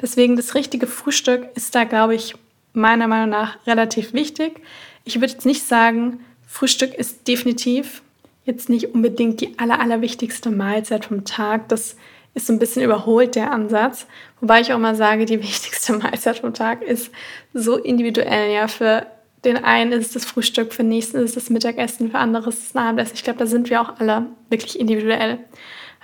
Deswegen 0.01 0.35
das 0.35 0.53
richtige 0.53 0.87
Frühstück 0.87 1.47
ist 1.55 1.73
da, 1.73 1.85
glaube 1.85 2.15
ich, 2.15 2.35
meiner 2.73 3.07
Meinung 3.07 3.29
nach 3.29 3.65
relativ 3.65 4.11
wichtig. 4.11 4.59
Ich 5.05 5.15
würde 5.15 5.31
jetzt 5.31 5.45
nicht 5.45 5.65
sagen, 5.65 6.19
Frühstück 6.55 6.93
ist 6.93 7.27
definitiv 7.27 8.01
jetzt 8.45 8.69
nicht 8.69 8.93
unbedingt 8.93 9.41
die 9.41 9.59
aller, 9.59 9.81
allerwichtigste 9.81 10.51
Mahlzeit 10.51 11.03
vom 11.03 11.25
Tag. 11.25 11.67
Das 11.67 11.97
ist 12.33 12.47
so 12.47 12.53
ein 12.53 12.59
bisschen 12.59 12.81
überholt, 12.81 13.35
der 13.35 13.51
Ansatz. 13.51 14.07
Wobei 14.39 14.61
ich 14.61 14.71
auch 14.71 14.77
mal 14.77 14.95
sage, 14.95 15.25
die 15.25 15.43
wichtigste 15.43 15.97
Mahlzeit 15.97 16.39
vom 16.39 16.53
Tag 16.53 16.81
ist 16.81 17.11
so 17.53 17.75
individuell. 17.75 18.53
Ja, 18.53 18.69
für 18.69 19.05
den 19.43 19.65
einen 19.65 19.91
ist 19.91 20.07
es 20.07 20.13
das 20.13 20.25
Frühstück, 20.25 20.71
für 20.71 20.83
den 20.83 20.89
nächsten 20.91 21.17
ist 21.17 21.31
es 21.31 21.43
das 21.43 21.49
Mittagessen, 21.49 22.11
für 22.11 22.19
andere 22.19 22.47
ist 22.47 22.59
es 22.59 22.71
das 22.71 22.81
Abendessen. 22.81 23.15
Ich 23.15 23.25
glaube, 23.25 23.39
da 23.39 23.47
sind 23.47 23.69
wir 23.69 23.81
auch 23.81 23.99
alle 23.99 24.27
wirklich 24.49 24.79
individuell. 24.79 25.39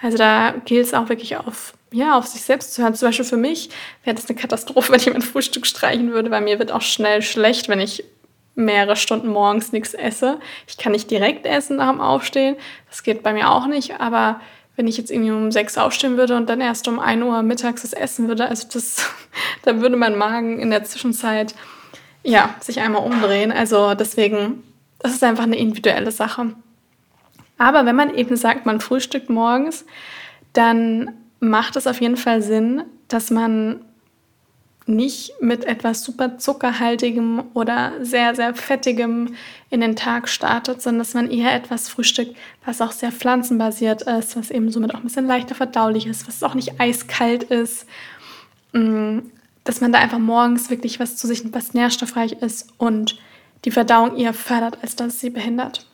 Also 0.01 0.17
da 0.17 0.53
gilt 0.65 0.85
es 0.85 0.93
auch 0.93 1.07
wirklich 1.07 1.37
auf, 1.37 1.75
ja, 1.93 2.17
auf 2.17 2.27
sich 2.27 2.41
selbst 2.41 2.73
zu 2.73 2.83
hören. 2.83 2.93
Zum 2.93 3.07
Beispiel 3.07 3.23
für 3.23 3.37
mich 3.37 3.69
wäre 4.03 4.17
das 4.17 4.27
eine 4.27 4.37
Katastrophe, 4.37 4.91
wenn 4.91 4.99
ich 4.99 5.09
mein 5.09 5.21
Frühstück 5.21 5.65
streichen 5.65 6.11
würde, 6.11 6.29
weil 6.29 6.41
mir 6.41 6.59
wird 6.59 6.73
auch 6.73 6.81
schnell 6.81 7.21
schlecht, 7.21 7.69
wenn 7.69 7.79
ich 7.79 8.03
mehrere 8.61 8.95
Stunden 8.95 9.29
morgens 9.29 9.71
nichts 9.71 9.93
esse. 9.93 10.39
Ich 10.67 10.77
kann 10.77 10.91
nicht 10.91 11.11
direkt 11.11 11.45
essen 11.45 11.77
nach 11.77 11.91
dem 11.91 12.01
Aufstehen. 12.01 12.55
Das 12.89 13.03
geht 13.03 13.23
bei 13.23 13.33
mir 13.33 13.49
auch 13.51 13.67
nicht. 13.67 13.99
Aber 13.99 14.39
wenn 14.75 14.87
ich 14.87 14.97
jetzt 14.97 15.11
irgendwie 15.11 15.31
um 15.31 15.51
sechs 15.51 15.77
aufstehen 15.77 16.17
würde 16.17 16.35
und 16.35 16.49
dann 16.49 16.61
erst 16.61 16.87
um 16.87 16.99
ein 16.99 17.21
Uhr 17.21 17.41
mittags 17.43 17.81
das 17.81 17.93
essen 17.93 18.27
würde, 18.27 18.47
also 18.47 18.67
das, 18.71 19.05
da 19.63 19.81
würde 19.81 19.97
mein 19.97 20.17
Magen 20.17 20.59
in 20.59 20.69
der 20.69 20.83
Zwischenzeit 20.83 21.55
ja, 22.23 22.55
sich 22.59 22.79
einmal 22.79 23.03
umdrehen. 23.03 23.51
Also 23.51 23.93
deswegen, 23.93 24.63
das 24.99 25.13
ist 25.13 25.23
einfach 25.23 25.43
eine 25.43 25.57
individuelle 25.57 26.11
Sache. 26.11 26.53
Aber 27.57 27.85
wenn 27.85 27.95
man 27.95 28.13
eben 28.15 28.35
sagt, 28.35 28.65
man 28.65 28.79
frühstückt 28.79 29.29
morgens, 29.29 29.85
dann 30.53 31.11
macht 31.39 31.75
es 31.75 31.87
auf 31.87 32.01
jeden 32.01 32.17
Fall 32.17 32.41
Sinn, 32.41 32.83
dass 33.07 33.29
man 33.29 33.81
nicht 34.95 35.33
mit 35.41 35.65
etwas 35.65 36.03
super 36.03 36.37
zuckerhaltigem 36.37 37.43
oder 37.53 37.93
sehr, 38.01 38.35
sehr 38.35 38.53
fettigem 38.53 39.35
in 39.69 39.81
den 39.81 39.95
Tag 39.95 40.29
startet, 40.29 40.81
sondern 40.81 40.99
dass 40.99 41.13
man 41.13 41.31
eher 41.31 41.53
etwas 41.53 41.89
frühstückt, 41.89 42.35
was 42.65 42.81
auch 42.81 42.91
sehr 42.91 43.11
pflanzenbasiert 43.11 44.03
ist, 44.03 44.35
was 44.35 44.51
eben 44.51 44.71
somit 44.71 44.93
auch 44.93 44.99
ein 44.99 45.03
bisschen 45.03 45.27
leichter 45.27 45.55
verdaulich 45.55 46.05
ist, 46.05 46.27
was 46.27 46.43
auch 46.43 46.53
nicht 46.53 46.79
eiskalt 46.79 47.43
ist. 47.43 47.85
Mm, 48.73 49.19
dass 49.63 49.81
man 49.81 49.91
da 49.91 49.99
einfach 49.99 50.19
morgens 50.19 50.69
wirklich 50.69 50.99
was 50.99 51.17
zu 51.17 51.27
sich, 51.27 51.43
was 51.53 51.73
nährstoffreich 51.73 52.33
ist 52.41 52.69
und 52.77 53.19
die 53.65 53.71
Verdauung 53.71 54.17
eher 54.17 54.33
fördert, 54.33 54.79
als 54.81 54.95
dass 54.95 55.19
sie 55.19 55.29
behindert. 55.29 55.85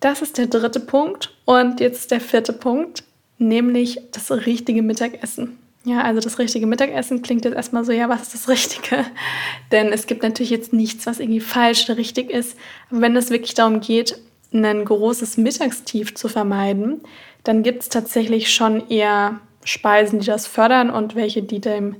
Das 0.00 0.22
ist 0.22 0.38
der 0.38 0.46
dritte 0.46 0.80
Punkt. 0.80 1.34
Und 1.44 1.80
jetzt 1.80 2.10
der 2.10 2.20
vierte 2.20 2.52
Punkt, 2.52 3.04
nämlich 3.38 4.00
das 4.12 4.30
richtige 4.30 4.82
Mittagessen. 4.82 5.58
Ja, 5.86 6.02
also 6.02 6.20
das 6.20 6.40
richtige 6.40 6.66
Mittagessen 6.66 7.22
klingt 7.22 7.44
jetzt 7.44 7.54
erstmal 7.54 7.84
so, 7.84 7.92
ja, 7.92 8.08
was 8.08 8.22
ist 8.22 8.34
das 8.34 8.48
Richtige? 8.48 9.06
Denn 9.70 9.92
es 9.92 10.08
gibt 10.08 10.24
natürlich 10.24 10.50
jetzt 10.50 10.72
nichts, 10.72 11.06
was 11.06 11.20
irgendwie 11.20 11.38
falsch 11.38 11.88
oder 11.88 11.96
richtig 11.96 12.28
ist. 12.28 12.58
Aber 12.90 13.02
wenn 13.02 13.14
es 13.14 13.30
wirklich 13.30 13.54
darum 13.54 13.78
geht, 13.78 14.20
ein 14.52 14.84
großes 14.84 15.36
Mittagstief 15.36 16.16
zu 16.16 16.26
vermeiden, 16.26 17.02
dann 17.44 17.62
gibt 17.62 17.82
es 17.82 17.88
tatsächlich 17.88 18.52
schon 18.52 18.88
eher 18.88 19.38
Speisen, 19.62 20.18
die 20.18 20.26
das 20.26 20.48
fördern 20.48 20.90
und 20.90 21.14
welche, 21.14 21.44
die 21.44 21.60
dem 21.60 21.94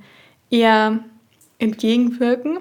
eher 0.51 0.99
entgegenwirken. 1.61 2.59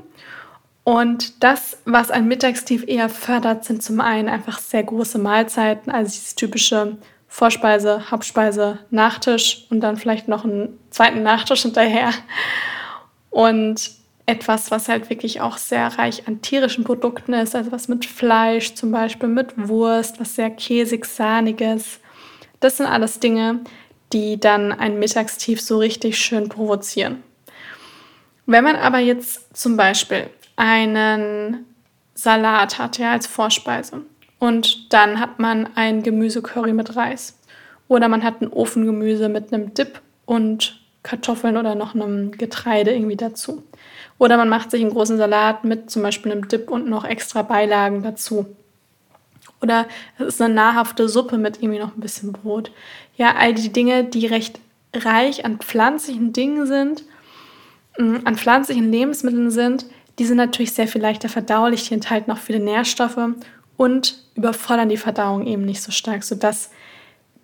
Und 0.83 1.43
das, 1.43 1.79
was 1.85 2.11
ein 2.11 2.27
Mittagstief 2.27 2.87
eher 2.87 3.09
fördert, 3.09 3.65
sind 3.65 3.81
zum 3.81 3.99
einen 3.99 4.29
einfach 4.29 4.59
sehr 4.59 4.83
große 4.83 5.17
Mahlzeiten, 5.17 5.91
also 5.91 6.11
dieses 6.11 6.35
typische 6.35 6.97
Vorspeise, 7.35 8.09
Hauptspeise, 8.11 8.79
Nachtisch 8.91 9.65
und 9.69 9.81
dann 9.81 9.97
vielleicht 9.97 10.29
noch 10.29 10.45
einen 10.45 10.79
zweiten 10.89 11.21
Nachtisch 11.21 11.63
hinterher. 11.63 12.13
Und 13.29 13.91
etwas, 14.25 14.71
was 14.71 14.87
halt 14.87 15.09
wirklich 15.09 15.41
auch 15.41 15.57
sehr 15.57 15.85
reich 15.97 16.29
an 16.29 16.41
tierischen 16.41 16.85
Produkten 16.85 17.33
ist, 17.33 17.53
also 17.53 17.73
was 17.73 17.89
mit 17.89 18.05
Fleisch 18.05 18.75
zum 18.75 18.89
Beispiel, 18.93 19.27
mit 19.27 19.67
Wurst, 19.67 20.17
was 20.21 20.35
sehr 20.35 20.49
käsig, 20.49 21.03
sahniges. 21.03 21.99
Das 22.61 22.77
sind 22.77 22.85
alles 22.85 23.19
Dinge, 23.19 23.59
die 24.13 24.39
dann 24.39 24.71
ein 24.71 24.97
Mittagstief 24.97 25.59
so 25.59 25.79
richtig 25.79 26.17
schön 26.17 26.47
provozieren. 26.47 27.21
Wenn 28.45 28.63
man 28.63 28.77
aber 28.77 28.99
jetzt 28.99 29.57
zum 29.57 29.75
Beispiel 29.75 30.29
einen 30.55 31.65
Salat 32.13 32.79
hat, 32.79 32.97
ja, 32.97 33.11
als 33.11 33.27
Vorspeise, 33.27 34.03
und 34.45 34.93
dann 34.93 35.19
hat 35.19 35.39
man 35.39 35.69
ein 35.75 36.03
Gemüsecurry 36.03 36.73
mit 36.73 36.95
Reis, 36.95 37.39
oder 37.87 38.07
man 38.07 38.23
hat 38.23 38.41
ein 38.41 38.47
Ofengemüse 38.47 39.27
mit 39.27 39.51
einem 39.51 39.73
Dip 39.73 40.01
und 40.25 40.79
Kartoffeln 41.03 41.57
oder 41.57 41.75
noch 41.75 41.93
einem 41.93 42.31
Getreide 42.31 42.91
irgendwie 42.91 43.15
dazu. 43.15 43.63
Oder 44.17 44.37
man 44.37 44.49
macht 44.49 44.71
sich 44.71 44.81
einen 44.81 44.91
großen 44.91 45.17
Salat 45.17 45.63
mit 45.63 45.91
zum 45.91 46.01
Beispiel 46.01 46.31
einem 46.31 46.47
Dip 46.47 46.71
und 46.71 46.87
noch 46.87 47.05
extra 47.05 47.43
Beilagen 47.43 48.01
dazu. 48.01 48.47
Oder 49.61 49.87
es 50.17 50.27
ist 50.27 50.41
eine 50.41 50.53
nahrhafte 50.53 51.07
Suppe 51.07 51.37
mit 51.37 51.61
irgendwie 51.61 51.79
noch 51.79 51.95
ein 51.95 52.01
bisschen 52.01 52.31
Brot. 52.31 52.71
Ja, 53.17 53.35
all 53.37 53.53
die 53.53 53.71
Dinge, 53.71 54.03
die 54.03 54.25
recht 54.25 54.59
reich 54.93 55.45
an 55.45 55.59
pflanzlichen 55.59 56.33
Dingen 56.33 56.65
sind, 56.65 57.03
mm, 57.99 58.17
an 58.25 58.35
pflanzlichen 58.35 58.91
Lebensmitteln 58.91 59.51
sind, 59.51 59.85
die 60.17 60.25
sind 60.25 60.37
natürlich 60.37 60.73
sehr 60.73 60.87
viel 60.87 61.01
leichter 61.01 61.29
verdaulich, 61.29 61.87
die 61.87 61.93
enthalten 61.93 62.31
auch 62.31 62.37
viele 62.37 62.59
Nährstoffe 62.59 63.19
und 63.77 64.23
überfordern 64.35 64.89
die 64.89 64.97
Verdauung 64.97 65.45
eben 65.45 65.65
nicht 65.65 65.81
so 65.81 65.91
stark, 65.91 66.23
sodass 66.23 66.69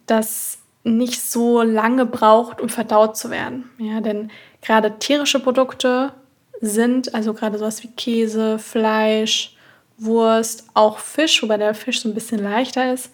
das 0.05 0.59
nicht 0.83 1.21
so 1.21 1.61
lange 1.61 2.05
braucht, 2.05 2.59
um 2.59 2.69
verdaut 2.69 3.17
zu 3.17 3.29
werden. 3.29 3.69
Ja, 3.77 4.01
denn 4.01 4.31
gerade 4.61 4.97
tierische 4.99 5.39
Produkte 5.39 6.13
sind, 6.59 7.13
also 7.13 7.33
gerade 7.33 7.57
sowas 7.57 7.83
wie 7.83 7.89
Käse, 7.89 8.59
Fleisch, 8.59 9.55
Wurst, 9.97 10.67
auch 10.73 10.97
Fisch, 10.97 11.43
wobei 11.43 11.57
der 11.57 11.75
Fisch 11.75 12.01
so 12.01 12.09
ein 12.09 12.15
bisschen 12.15 12.41
leichter 12.41 12.93
ist, 12.93 13.11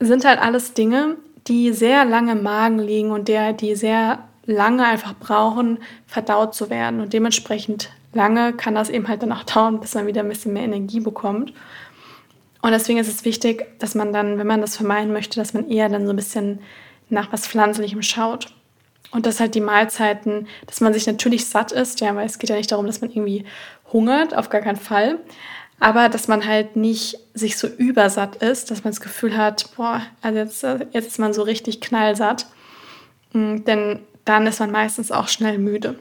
sind 0.00 0.24
halt 0.24 0.40
alles 0.40 0.74
Dinge, 0.74 1.16
die 1.46 1.72
sehr 1.72 2.04
lange 2.04 2.32
im 2.32 2.42
Magen 2.42 2.78
liegen 2.78 3.10
und 3.10 3.28
der, 3.28 3.52
die 3.52 3.74
sehr 3.74 4.18
lange 4.44 4.84
einfach 4.84 5.14
brauchen, 5.14 5.78
verdaut 6.06 6.54
zu 6.54 6.68
werden. 6.68 7.00
Und 7.00 7.12
dementsprechend 7.12 7.90
lange 8.12 8.52
kann 8.52 8.74
das 8.74 8.90
eben 8.90 9.08
halt 9.08 9.22
dann 9.22 9.32
auch 9.32 9.44
dauern, 9.44 9.80
bis 9.80 9.94
man 9.94 10.06
wieder 10.06 10.22
ein 10.22 10.28
bisschen 10.28 10.52
mehr 10.52 10.64
Energie 10.64 11.00
bekommt. 11.00 11.52
Und 12.64 12.72
deswegen 12.72 12.98
ist 12.98 13.08
es 13.08 13.24
wichtig, 13.24 13.66
dass 13.78 13.94
man 13.94 14.12
dann, 14.12 14.38
wenn 14.38 14.46
man 14.46 14.60
das 14.62 14.76
vermeiden 14.76 15.12
möchte, 15.12 15.38
dass 15.38 15.52
man 15.52 15.68
eher 15.68 15.88
dann 15.88 16.06
so 16.06 16.12
ein 16.12 16.16
bisschen 16.16 16.60
nach 17.10 17.30
was 17.32 17.46
Pflanzlichem 17.46 18.02
schaut. 18.02 18.46
Und 19.10 19.26
dass 19.26 19.38
halt 19.38 19.54
die 19.54 19.60
Mahlzeiten, 19.60 20.48
dass 20.66 20.80
man 20.80 20.94
sich 20.94 21.06
natürlich 21.06 21.46
satt 21.46 21.72
ist, 21.72 22.00
ja, 22.00 22.14
weil 22.16 22.26
es 22.26 22.38
geht 22.38 22.50
ja 22.50 22.56
nicht 22.56 22.72
darum, 22.72 22.86
dass 22.86 23.00
man 23.00 23.10
irgendwie 23.10 23.44
hungert, 23.92 24.34
auf 24.34 24.48
gar 24.48 24.62
keinen 24.62 24.76
Fall 24.76 25.18
aber 25.80 26.08
dass 26.08 26.28
man 26.28 26.46
halt 26.46 26.76
nicht 26.76 27.18
sich 27.34 27.56
so 27.56 27.66
übersatt 27.66 28.36
ist, 28.36 28.70
dass 28.70 28.84
man 28.84 28.92
das 28.92 29.00
Gefühl 29.00 29.36
hat, 29.36 29.66
boah, 29.76 30.02
also 30.22 30.38
jetzt, 30.38 30.62
jetzt 30.92 31.08
ist 31.08 31.18
man 31.18 31.34
so 31.34 31.42
richtig 31.42 31.80
knallsatt, 31.80 32.46
mm, 33.32 33.64
denn 33.64 34.00
dann 34.24 34.46
ist 34.46 34.60
man 34.60 34.70
meistens 34.70 35.10
auch 35.10 35.28
schnell 35.28 35.58
müde. 35.58 35.98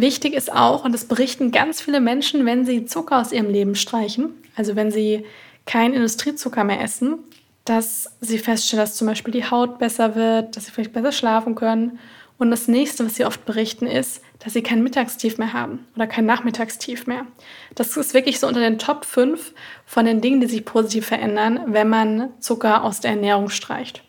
Wichtig 0.00 0.34
ist 0.34 0.52
auch, 0.52 0.84
und 0.84 0.92
das 0.92 1.06
berichten 1.06 1.50
ganz 1.50 1.80
viele 1.80 2.00
Menschen, 2.00 2.46
wenn 2.46 2.64
sie 2.64 2.84
Zucker 2.84 3.20
aus 3.20 3.32
ihrem 3.32 3.50
Leben 3.50 3.74
streichen, 3.74 4.30
also 4.54 4.76
wenn 4.76 4.92
sie 4.92 5.24
keinen 5.66 5.92
Industriezucker 5.92 6.62
mehr 6.62 6.80
essen, 6.80 7.18
dass 7.64 8.08
sie 8.20 8.38
feststellen, 8.38 8.84
dass 8.84 8.94
zum 8.94 9.08
Beispiel 9.08 9.32
die 9.32 9.50
Haut 9.50 9.80
besser 9.80 10.14
wird, 10.14 10.56
dass 10.56 10.66
sie 10.66 10.70
vielleicht 10.70 10.92
besser 10.92 11.10
schlafen 11.10 11.56
können. 11.56 11.98
Und 12.38 12.52
das 12.52 12.68
nächste, 12.68 13.04
was 13.04 13.16
sie 13.16 13.24
oft 13.24 13.44
berichten, 13.44 13.88
ist, 13.88 14.22
dass 14.38 14.52
sie 14.52 14.62
kein 14.62 14.84
Mittagstief 14.84 15.36
mehr 15.36 15.52
haben 15.52 15.84
oder 15.96 16.06
kein 16.06 16.26
Nachmittagstief 16.26 17.08
mehr. 17.08 17.26
Das 17.74 17.96
ist 17.96 18.14
wirklich 18.14 18.38
so 18.38 18.46
unter 18.46 18.60
den 18.60 18.78
Top 18.78 19.04
5 19.04 19.52
von 19.84 20.04
den 20.04 20.20
Dingen, 20.20 20.40
die 20.40 20.46
sich 20.46 20.64
positiv 20.64 21.06
verändern, 21.06 21.60
wenn 21.66 21.88
man 21.88 22.30
Zucker 22.38 22.84
aus 22.84 23.00
der 23.00 23.10
Ernährung 23.10 23.50
streicht. 23.50 24.04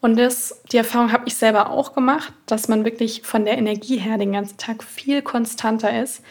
Und 0.00 0.18
das, 0.18 0.60
die 0.70 0.76
Erfahrung 0.76 1.12
habe 1.12 1.24
ich 1.26 1.34
selber 1.34 1.70
auch 1.70 1.92
gemacht, 1.92 2.32
dass 2.46 2.68
man 2.68 2.84
wirklich 2.84 3.22
von 3.22 3.44
der 3.44 3.58
Energie 3.58 3.98
her 3.98 4.16
den 4.16 4.32
ganzen 4.32 4.56
Tag 4.56 4.84
viel 4.84 5.22
konstanter 5.22 6.02
ist, 6.02 6.22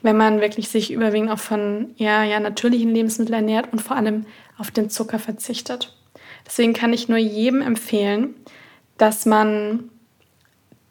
wenn 0.00 0.16
man 0.16 0.40
wirklich 0.40 0.68
sich 0.68 0.92
überwiegend 0.92 1.30
auch 1.30 1.38
von 1.38 1.94
ja, 1.96 2.24
ja, 2.24 2.40
natürlichen 2.40 2.90
Lebensmitteln 2.90 3.34
ernährt 3.34 3.72
und 3.72 3.80
vor 3.80 3.96
allem 3.96 4.26
auf 4.58 4.70
den 4.70 4.88
Zucker 4.88 5.18
verzichtet. 5.18 5.94
Deswegen 6.46 6.72
kann 6.72 6.92
ich 6.92 7.08
nur 7.08 7.18
jedem 7.18 7.62
empfehlen, 7.62 8.34
dass 8.96 9.26
man 9.26 9.90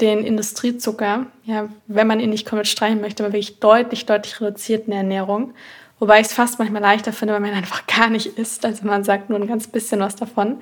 den 0.02 0.26
Industriezucker, 0.26 1.28
ja, 1.44 1.70
wenn 1.88 2.08
man 2.08 2.20
ihn 2.20 2.32
nicht 2.32 2.48
komplett 2.48 2.68
streichen 2.68 3.02
möchte, 3.02 3.24
aber 3.24 3.34
wirklich 3.34 3.60
deutlich, 3.60 4.06
deutlich 4.06 4.42
reduziert 4.42 4.86
in 4.86 4.92
der 4.92 5.02
Ernährung. 5.02 5.54
Wobei 6.00 6.20
ich 6.20 6.28
es 6.28 6.34
fast 6.34 6.58
manchmal 6.58 6.82
leichter 6.82 7.14
finde, 7.14 7.36
wenn 7.36 7.44
man 7.44 7.54
einfach 7.56 7.86
gar 7.86 8.10
nicht 8.10 8.38
isst. 8.38 8.66
Also 8.66 8.86
man 8.86 9.04
sagt 9.04 9.30
nur 9.30 9.40
ein 9.40 9.48
ganz 9.48 9.68
bisschen 9.68 10.00
was 10.00 10.16
davon. 10.16 10.62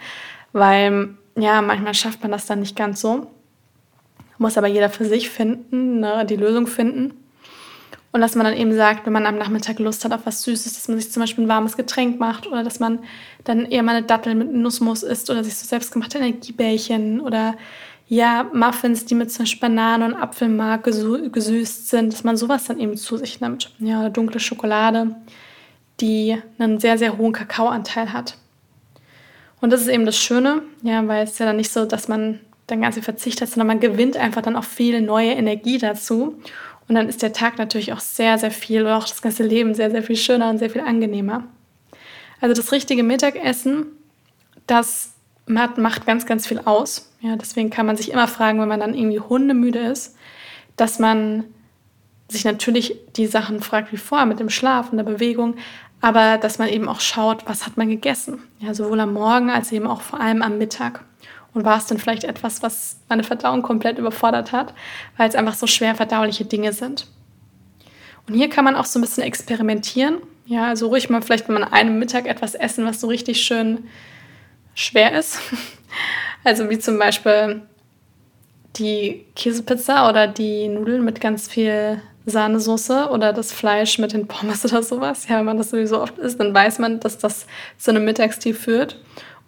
Weil, 0.52 1.16
ja, 1.38 1.62
manchmal 1.62 1.94
schafft 1.94 2.22
man 2.22 2.32
das 2.32 2.46
dann 2.46 2.60
nicht 2.60 2.76
ganz 2.76 3.02
so. 3.02 3.28
Muss 4.38 4.58
aber 4.58 4.68
jeder 4.68 4.90
für 4.90 5.06
sich 5.06 5.30
finden, 5.30 6.00
ne, 6.00 6.26
die 6.26 6.38
Lösung 6.38 6.68
finden. 6.68 7.14
Und 8.12 8.22
dass 8.22 8.36
man 8.36 8.46
dann 8.46 8.56
eben 8.56 8.74
sagt, 8.74 9.06
wenn 9.06 9.14
man 9.14 9.28
am 9.28 9.38
Nachmittag 9.38 9.78
Lust 9.78 10.04
hat 10.04 10.14
auf 10.14 10.26
was 10.26 10.42
Süßes, 10.42 10.74
dass 10.74 10.88
man 10.88 11.00
sich 11.00 11.12
zum 11.12 11.22
Beispiel 11.22 11.44
ein 11.44 11.50
warmes 11.50 11.78
Getränk 11.78 12.20
macht 12.20 12.48
oder 12.48 12.64
dass 12.64 12.80
man 12.80 13.00
dann 13.44 13.66
eher 13.66 13.84
mal 13.84 13.96
eine 13.96 14.06
Dattel 14.06 14.34
mit 14.34 14.52
Nussmus 14.52 15.04
isst 15.04 15.30
oder 15.30 15.44
sich 15.44 15.56
so 15.56 15.68
selbstgemachte 15.68 16.18
Energiebällchen 16.18 17.22
oder 17.22 17.56
ja, 18.08 18.50
Muffins, 18.52 19.06
die 19.06 19.14
mit 19.14 19.32
zum 19.32 19.44
Beispiel 19.44 19.70
Bananen 19.70 20.14
und 20.14 20.20
Apfelmark 20.20 20.84
gesüßt 20.84 21.90
sind, 21.90 22.12
dass 22.12 22.24
man 22.24 22.38
sowas 22.38 22.66
dann 22.66 22.80
eben 22.80 22.98
zu 22.98 23.18
sich 23.18 23.40
nimmt. 23.40 23.72
Ja, 23.78 24.00
oder 24.00 24.10
dunkle 24.10 24.40
Schokolade, 24.40 25.16
die 26.00 26.36
einen 26.58 26.80
sehr, 26.80 26.98
sehr 26.98 27.20
hohen 27.20 27.34
Kakaoanteil 27.34 28.12
hat. 28.12 28.36
Und 29.62 29.72
das 29.72 29.82
ist 29.82 29.88
eben 29.88 30.06
das 30.06 30.18
Schöne, 30.18 30.62
ja, 30.84 31.06
weil 31.08 31.24
es 31.24 31.38
ja 31.40 31.46
dann 31.46 31.58
nicht 31.58 31.72
so, 31.72 31.86
dass 31.86 32.08
man 32.08 32.40
dann 32.68 32.82
ganz 32.82 32.96
viel 32.96 33.04
verzichtet, 33.04 33.50
sondern 33.50 33.68
man 33.68 33.80
gewinnt 33.80 34.16
einfach 34.16 34.42
dann 34.42 34.56
auch 34.56 34.64
viel 34.64 35.02
neue 35.02 35.32
Energie 35.32 35.78
dazu. 35.78 36.40
Und 36.88 36.96
dann 36.96 37.10
ist 37.10 37.22
der 37.22 37.34
Tag 37.34 37.58
natürlich 37.58 37.94
auch 37.94 38.00
sehr, 38.00 38.38
sehr 38.38 38.52
viel 38.52 38.82
oder 38.82 38.98
auch 38.98 39.08
das 39.08 39.22
ganze 39.22 39.44
Leben 39.44 39.74
sehr, 39.74 39.92
sehr 39.92 40.04
viel 40.04 40.16
schöner 40.16 40.50
und 40.50 40.58
sehr 40.58 40.70
viel 40.70 40.82
angenehmer. 40.82 41.44
Also 42.42 42.56
das 42.56 42.72
richtige 42.72 43.04
Mittagessen, 43.04 43.88
das 44.66 45.14
macht 45.46 46.06
ganz, 46.06 46.26
ganz 46.26 46.48
viel 46.48 46.60
aus. 46.60 47.12
Ja, 47.22 47.36
deswegen 47.36 47.70
kann 47.70 47.86
man 47.86 47.98
sich 47.98 48.12
immer 48.12 48.28
fragen, 48.28 48.62
wenn 48.62 48.68
man 48.68 48.80
dann 48.80 48.94
irgendwie 48.94 49.20
hundemüde 49.20 49.80
ist, 49.80 50.16
dass 50.78 51.00
man 51.00 51.44
sich 52.28 52.46
natürlich 52.46 52.96
die 53.16 53.26
Sachen 53.26 53.62
fragt 53.62 53.92
wie 53.92 53.98
vorher 53.98 54.28
mit 54.28 54.40
dem 54.40 54.50
Schlaf 54.50 54.92
und 54.92 54.98
der 54.98 55.04
Bewegung, 55.04 55.56
aber 56.02 56.38
dass 56.38 56.60
man 56.60 56.70
eben 56.70 56.88
auch 56.88 57.02
schaut, 57.02 57.48
was 57.48 57.66
hat 57.66 57.78
man 57.78 57.90
gegessen. 57.90 58.40
Ja, 58.60 58.74
sowohl 58.74 59.00
am 59.00 59.14
Morgen 59.14 59.50
als 59.50 59.72
eben 59.72 59.88
auch 59.88 60.02
vor 60.02 60.20
allem 60.20 60.42
am 60.42 60.58
Mittag. 60.58 61.04
Und 61.54 61.66
war 61.66 61.78
es 61.78 61.88
dann 61.88 61.98
vielleicht 61.98 62.24
etwas, 62.24 62.62
was 62.62 63.00
meine 63.10 63.24
Verdauung 63.24 63.64
komplett 63.64 63.98
überfordert 63.98 64.52
hat, 64.52 64.74
weil 65.18 65.28
es 65.28 65.36
einfach 65.36 65.56
so 65.56 65.68
schwer 65.68 65.96
verdauliche 65.96 66.46
Dinge 66.46 66.74
sind. 66.74 67.08
Und 68.28 68.36
hier 68.36 68.50
kann 68.50 68.64
man 68.64 68.76
auch 68.76 68.86
so 68.86 69.00
ein 69.00 69.02
bisschen 69.02 69.24
experimentieren. 69.24 70.18
Ja, 70.46 70.68
also 70.68 70.88
ruhig 70.88 71.10
mal 71.10 71.22
vielleicht, 71.22 71.48
wenn 71.48 71.56
man 71.56 71.64
einem 71.64 71.98
Mittag 71.98 72.28
etwas 72.28 72.54
essen, 72.54 72.86
was 72.86 73.02
so 73.02 73.08
richtig 73.08 73.42
schön 73.42 73.90
schwer 74.76 75.18
ist. 75.18 75.40
Also 76.46 76.70
wie 76.70 76.80
zum 76.80 76.98
Beispiel 76.98 77.64
die 78.78 79.26
Käsepizza 79.36 80.08
oder 80.08 80.26
die 80.26 80.70
Nudeln 80.70 81.04
mit 81.04 81.20
ganz 81.20 81.50
viel 81.50 82.02
Sahnesoße 82.30 83.10
oder 83.10 83.34
das 83.34 83.52
Fleisch 83.52 84.00
mit 84.00 84.14
den 84.14 84.28
Pommes 84.28 84.66
oder 84.66 84.84
sowas. 84.84 85.28
Ja, 85.28 85.40
wenn 85.40 85.46
man 85.46 85.58
das 85.58 85.72
sowieso 85.72 86.02
oft 86.02 86.18
isst, 86.18 86.40
dann 86.40 86.54
weiß 86.54 86.80
man, 86.80 87.00
dass 87.00 87.18
das 87.18 87.48
zu 87.78 87.92
einem 87.92 88.06
Mittagstief 88.06 88.60
führt. 88.60 89.02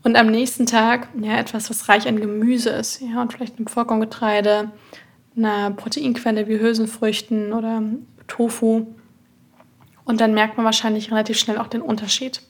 Und 0.03 0.15
am 0.15 0.27
nächsten 0.27 0.65
Tag 0.65 1.09
ja 1.19 1.37
etwas, 1.37 1.69
was 1.69 1.87
reich 1.87 2.07
an 2.07 2.19
Gemüse 2.19 2.71
ist, 2.71 3.01
ja, 3.01 3.21
und 3.21 3.33
vielleicht 3.33 3.57
einem 3.57 3.67
Vollkorngetreide, 3.67 4.71
einer 5.37 5.71
Proteinquelle 5.71 6.47
wie 6.47 6.59
Hülsenfrüchten 6.59 7.53
oder 7.53 7.83
Tofu. 8.27 8.87
Und 10.03 10.19
dann 10.19 10.33
merkt 10.33 10.57
man 10.57 10.65
wahrscheinlich 10.65 11.11
relativ 11.11 11.37
schnell 11.37 11.57
auch 11.57 11.67
den 11.67 11.81
Unterschied. 11.81 12.41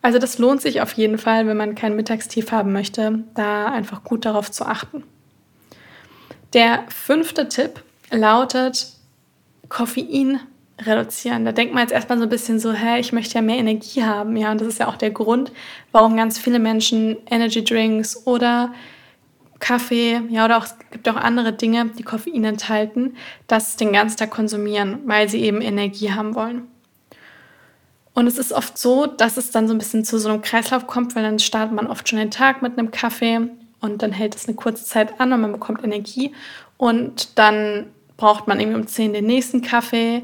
Also 0.00 0.18
das 0.18 0.38
lohnt 0.38 0.60
sich 0.60 0.80
auf 0.80 0.92
jeden 0.94 1.18
Fall, 1.18 1.46
wenn 1.46 1.56
man 1.56 1.74
kein 1.74 1.96
Mittagstief 1.96 2.50
haben 2.50 2.72
möchte, 2.72 3.24
da 3.34 3.66
einfach 3.66 4.02
gut 4.02 4.24
darauf 4.24 4.50
zu 4.50 4.66
achten. 4.66 5.04
Der 6.52 6.84
fünfte 6.88 7.48
Tipp 7.48 7.82
lautet 8.10 8.91
Koffein 9.72 10.38
reduzieren. 10.78 11.46
Da 11.46 11.52
denkt 11.52 11.72
man 11.72 11.82
jetzt 11.82 11.92
erstmal 11.92 12.18
so 12.18 12.24
ein 12.24 12.28
bisschen 12.28 12.58
so, 12.58 12.72
hä, 12.72 13.00
ich 13.00 13.12
möchte 13.12 13.34
ja 13.36 13.42
mehr 13.42 13.56
Energie 13.56 14.04
haben. 14.04 14.36
Ja, 14.36 14.52
und 14.52 14.60
das 14.60 14.68
ist 14.68 14.78
ja 14.78 14.88
auch 14.88 14.96
der 14.96 15.10
Grund, 15.10 15.50
warum 15.92 16.16
ganz 16.16 16.38
viele 16.38 16.58
Menschen 16.58 17.16
Energy 17.30 17.64
Drinks 17.64 18.26
oder 18.26 18.72
Kaffee, 19.60 20.20
ja, 20.28 20.44
oder 20.44 20.58
auch, 20.58 20.64
es 20.64 20.74
gibt 20.90 21.08
auch 21.08 21.16
andere 21.16 21.52
Dinge, 21.52 21.86
die 21.96 22.02
Koffein 22.02 22.44
enthalten, 22.44 23.16
das 23.46 23.76
den 23.76 23.92
ganzen 23.92 24.18
Tag 24.18 24.30
konsumieren, 24.30 24.98
weil 25.06 25.28
sie 25.28 25.40
eben 25.40 25.62
Energie 25.62 26.12
haben 26.12 26.34
wollen. 26.34 26.66
Und 28.12 28.26
es 28.26 28.36
ist 28.36 28.52
oft 28.52 28.76
so, 28.76 29.06
dass 29.06 29.38
es 29.38 29.52
dann 29.52 29.68
so 29.68 29.74
ein 29.74 29.78
bisschen 29.78 30.04
zu 30.04 30.18
so 30.18 30.28
einem 30.28 30.42
Kreislauf 30.42 30.86
kommt, 30.86 31.16
weil 31.16 31.22
dann 31.22 31.38
startet 31.38 31.74
man 31.74 31.86
oft 31.86 32.06
schon 32.08 32.18
den 32.18 32.30
Tag 32.30 32.60
mit 32.60 32.76
einem 32.76 32.90
Kaffee 32.90 33.40
und 33.80 34.02
dann 34.02 34.12
hält 34.12 34.34
es 34.34 34.46
eine 34.46 34.56
kurze 34.56 34.84
Zeit 34.84 35.18
an 35.18 35.32
und 35.32 35.40
man 35.40 35.52
bekommt 35.52 35.82
Energie 35.82 36.34
und 36.76 37.38
dann 37.38 37.86
braucht 38.22 38.46
man 38.46 38.60
irgendwie 38.60 38.78
um 38.78 38.86
10 38.86 39.14
den 39.14 39.26
nächsten 39.26 39.62
Kaffee 39.62 40.22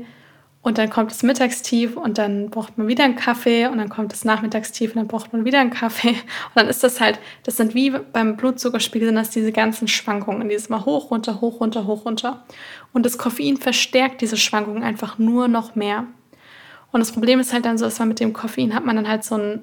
und 0.63 0.79
dann 0.79 0.89
kommt 0.89 1.11
das 1.11 1.25
Mittagstief 1.25 1.97
und 1.97 2.17
dann 2.17 2.49
braucht 2.49 2.79
man 2.79 2.87
wieder 2.87 3.03
einen 3.03 3.17
Kaffee 3.17 3.67
und 3.67 3.79
dann 3.79 3.89
kommt 3.89 4.13
das 4.13 4.25
Nachmittagstief 4.25 4.91
und 4.91 4.99
dann 4.99 5.09
braucht 5.09 5.33
man 5.33 5.45
wieder 5.45 5.59
einen 5.59 5.71
Kaffee. 5.71 6.11
Und 6.11 6.55
dann 6.55 6.69
ist 6.69 6.85
das 6.85 7.01
halt, 7.01 7.19
das 7.43 7.57
sind 7.57 7.75
wie 7.75 7.91
beim 7.91 8.37
Blutzuckerspiegel, 8.37 9.09
sind 9.09 9.17
das 9.17 9.31
diese 9.31 9.51
ganzen 9.51 9.89
Schwankungen, 9.89 10.49
dieses 10.49 10.69
Mal 10.69 10.85
hoch, 10.85 11.11
runter, 11.11 11.41
hoch, 11.41 11.61
runter, 11.61 11.89
hoch, 11.89 12.05
runter. 12.05 12.45
Und 12.93 13.05
das 13.05 13.19
Koffein 13.19 13.57
verstärkt 13.57 14.21
diese 14.21 14.37
Schwankungen 14.37 14.85
einfach 14.85 15.19
nur 15.19 15.49
noch 15.49 15.75
mehr. 15.75 16.07
Und 16.93 17.01
das 17.01 17.11
Problem 17.11 17.41
ist 17.41 17.53
halt 17.53 17.65
dann 17.65 17.79
so, 17.79 17.85
dass 17.85 17.99
man 17.99 18.07
mit 18.07 18.21
dem 18.21 18.33
Koffein 18.33 18.77
hat 18.77 18.85
man 18.85 18.95
dann 18.95 19.09
halt 19.09 19.25
so 19.25 19.37
ein 19.37 19.63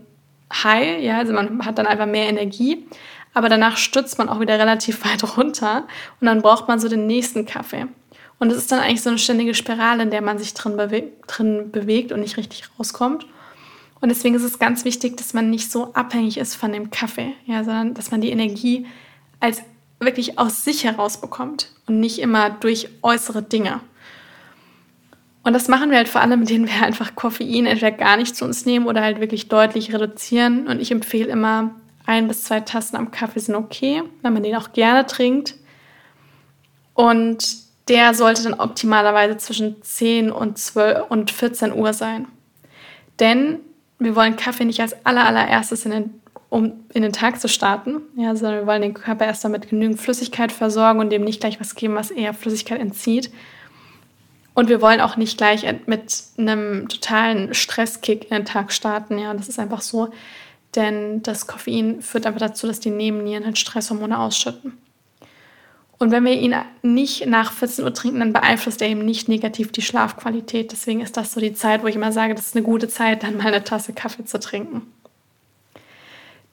High, 0.52 1.02
ja, 1.02 1.20
also 1.20 1.32
man 1.32 1.66
hat 1.66 1.78
dann 1.78 1.88
einfach 1.88 2.06
mehr 2.06 2.28
Energie, 2.28 2.86
aber 3.34 3.48
danach 3.48 3.78
stürzt 3.78 4.18
man 4.18 4.28
auch 4.28 4.42
wieder 4.42 4.60
relativ 4.60 5.06
weit 5.06 5.38
runter 5.38 5.88
und 6.20 6.28
dann 6.28 6.42
braucht 6.42 6.68
man 6.68 6.80
so 6.80 6.90
den 6.90 7.08
nächsten 7.08 7.46
Kaffee. 7.46 7.88
Und 8.46 8.52
es 8.52 8.58
ist 8.58 8.72
dann 8.72 8.80
eigentlich 8.80 9.02
so 9.02 9.10
eine 9.10 9.18
ständige 9.18 9.56
Spirale, 9.56 10.04
in 10.04 10.12
der 10.12 10.22
man 10.22 10.38
sich 10.38 10.54
drin, 10.54 10.78
bewe 10.78 11.06
drin 11.26 11.72
bewegt 11.72 12.12
und 12.12 12.20
nicht 12.20 12.38
richtig 12.38 12.66
rauskommt. 12.78 13.26
Und 14.02 14.10
deswegen 14.10 14.36
ist 14.36 14.44
es 14.44 14.60
ganz 14.60 14.86
wichtig, 14.86 15.18
dass 15.18 15.34
man 15.34 15.50
nicht 15.50 15.72
so 15.72 15.96
abhängig 15.96 16.38
ist 16.38 16.54
von 16.54 16.72
dem 16.72 16.92
Kaffee, 16.92 17.34
ja, 17.48 17.64
sondern 17.64 17.96
dass 17.96 18.12
man 18.12 18.22
die 18.22 18.30
Energie 18.30 18.86
als 19.40 19.64
wirklich 20.00 20.38
aus 20.38 20.64
sich 20.64 20.84
heraus 20.84 21.20
bekommt 21.20 21.72
und 21.88 22.00
nicht 22.00 22.20
immer 22.20 22.52
durch 22.52 22.88
äußere 23.02 23.42
Dinge. 23.42 23.80
Und 25.42 25.54
das 25.54 25.68
machen 25.68 25.90
wir 25.90 25.98
halt 25.98 26.08
vor 26.08 26.22
allem, 26.22 26.42
indem 26.42 26.68
wir 26.68 26.84
einfach 26.84 27.16
Koffein 27.16 27.66
entweder 27.66 27.94
gar 27.94 28.16
nicht 28.16 28.36
zu 28.36 28.46
uns 28.46 28.64
nehmen 28.68 28.86
oder 28.86 29.02
halt 29.02 29.20
wirklich 29.20 29.48
deutlich 29.48 29.92
reduzieren. 29.92 30.68
Und 30.68 30.80
ich 30.80 30.92
empfehle 30.92 31.30
immer, 31.30 31.74
ein 32.06 32.28
bis 32.28 32.44
zwei 32.44 32.60
Tassen 32.60 32.96
am 32.96 33.10
Kaffee 33.10 33.40
sind 33.40 33.56
okay, 33.56 34.04
wenn 34.22 34.34
man 34.34 34.44
den 34.44 34.56
auch 34.56 34.72
gerne 34.72 35.08
trinkt. 35.08 35.56
Und 36.94 37.65
der 37.88 38.14
sollte 38.14 38.44
dann 38.44 38.56
optimalerweise 38.56 39.38
zwischen 39.38 39.82
10 39.82 40.32
und 40.32 40.58
12 40.58 41.06
und 41.10 41.32
14 41.32 41.74
Uhr 41.74 41.94
sein. 41.94 42.28
Denn 43.20 43.60
wir 44.00 44.16
wollen 44.16 44.36
Kaffee 44.36 44.66
nicht 44.66 44.82
als 44.82 44.96
allererstes 45.06 45.86
in 45.86 45.92
den, 45.92 46.22
um 46.50 46.74
in 46.94 47.04
den 47.04 47.14
Tag 47.14 47.40
zu 47.40 47.48
starten, 47.48 48.02
ja, 48.16 48.36
sondern 48.36 48.62
wir 48.62 48.68
wollen 48.68 48.82
den 48.82 48.94
Körper 48.94 49.26
erst 49.26 49.44
damit 49.44 49.70
genügend 49.70 50.02
Flüssigkeit 50.02 50.52
versorgen 50.52 51.00
und 51.00 51.12
dem 51.12 51.24
nicht 51.24 51.40
gleich 51.40 51.60
was 51.60 51.76
geben, 51.76 51.96
was 51.96 52.12
eher 52.12 52.34
Flüssigkeit 52.34 52.82
entzieht. 52.82 53.32
Und 54.54 54.70
wir 54.70 54.82
wollen 54.82 55.02
auch 55.02 55.18
nicht 55.18 55.38
gleich 55.38 55.66
mit 55.86 56.24
einem 56.38 56.88
totalen 56.88 57.54
Stresskick 57.54 58.32
in 58.32 58.38
den 58.38 58.46
Tag 58.46 58.72
starten. 58.72 59.18
Ja, 59.18 59.34
das 59.34 59.50
ist 59.50 59.60
einfach 59.60 59.82
so, 59.82 60.10
denn 60.76 61.22
das 61.24 61.46
Koffein 61.46 62.02
führt 62.02 62.26
einfach 62.26 62.40
dazu, 62.40 62.66
dass 62.66 62.80
die 62.80 62.90
Nebennieren 62.90 63.46
halt 63.46 63.58
Stresshormone 63.58 64.18
ausschütten. 64.18 64.78
Und 65.98 66.12
wenn 66.12 66.26
wir 66.26 66.34
ihn 66.34 66.56
nicht 66.82 67.26
nach 67.26 67.54
14 67.54 67.86
Uhr 67.86 67.94
trinken, 67.94 68.20
dann 68.20 68.34
beeinflusst 68.34 68.82
er 68.82 68.90
eben 68.90 69.06
nicht 69.06 69.30
negativ 69.30 69.72
die 69.72 69.82
Schlafqualität. 69.82 70.72
Deswegen 70.72 71.00
ist 71.00 71.16
das 71.16 71.34
so 71.34 71.40
die 71.40 71.54
Zeit, 71.54 71.84
wo 71.84 71.88
ich 71.88 71.96
immer 71.96 72.12
sage, 72.12 72.36
das 72.36 72.48
ist 72.48 72.56
eine 72.56 72.66
gute 72.66 72.90
Zeit, 72.90 73.24
dann 73.24 73.38
mal 73.38 73.48
eine 73.48 73.64
Tasse 73.64 73.94
Kaffee 73.94 74.26
zu 74.26 74.40
trinken. 74.40 74.82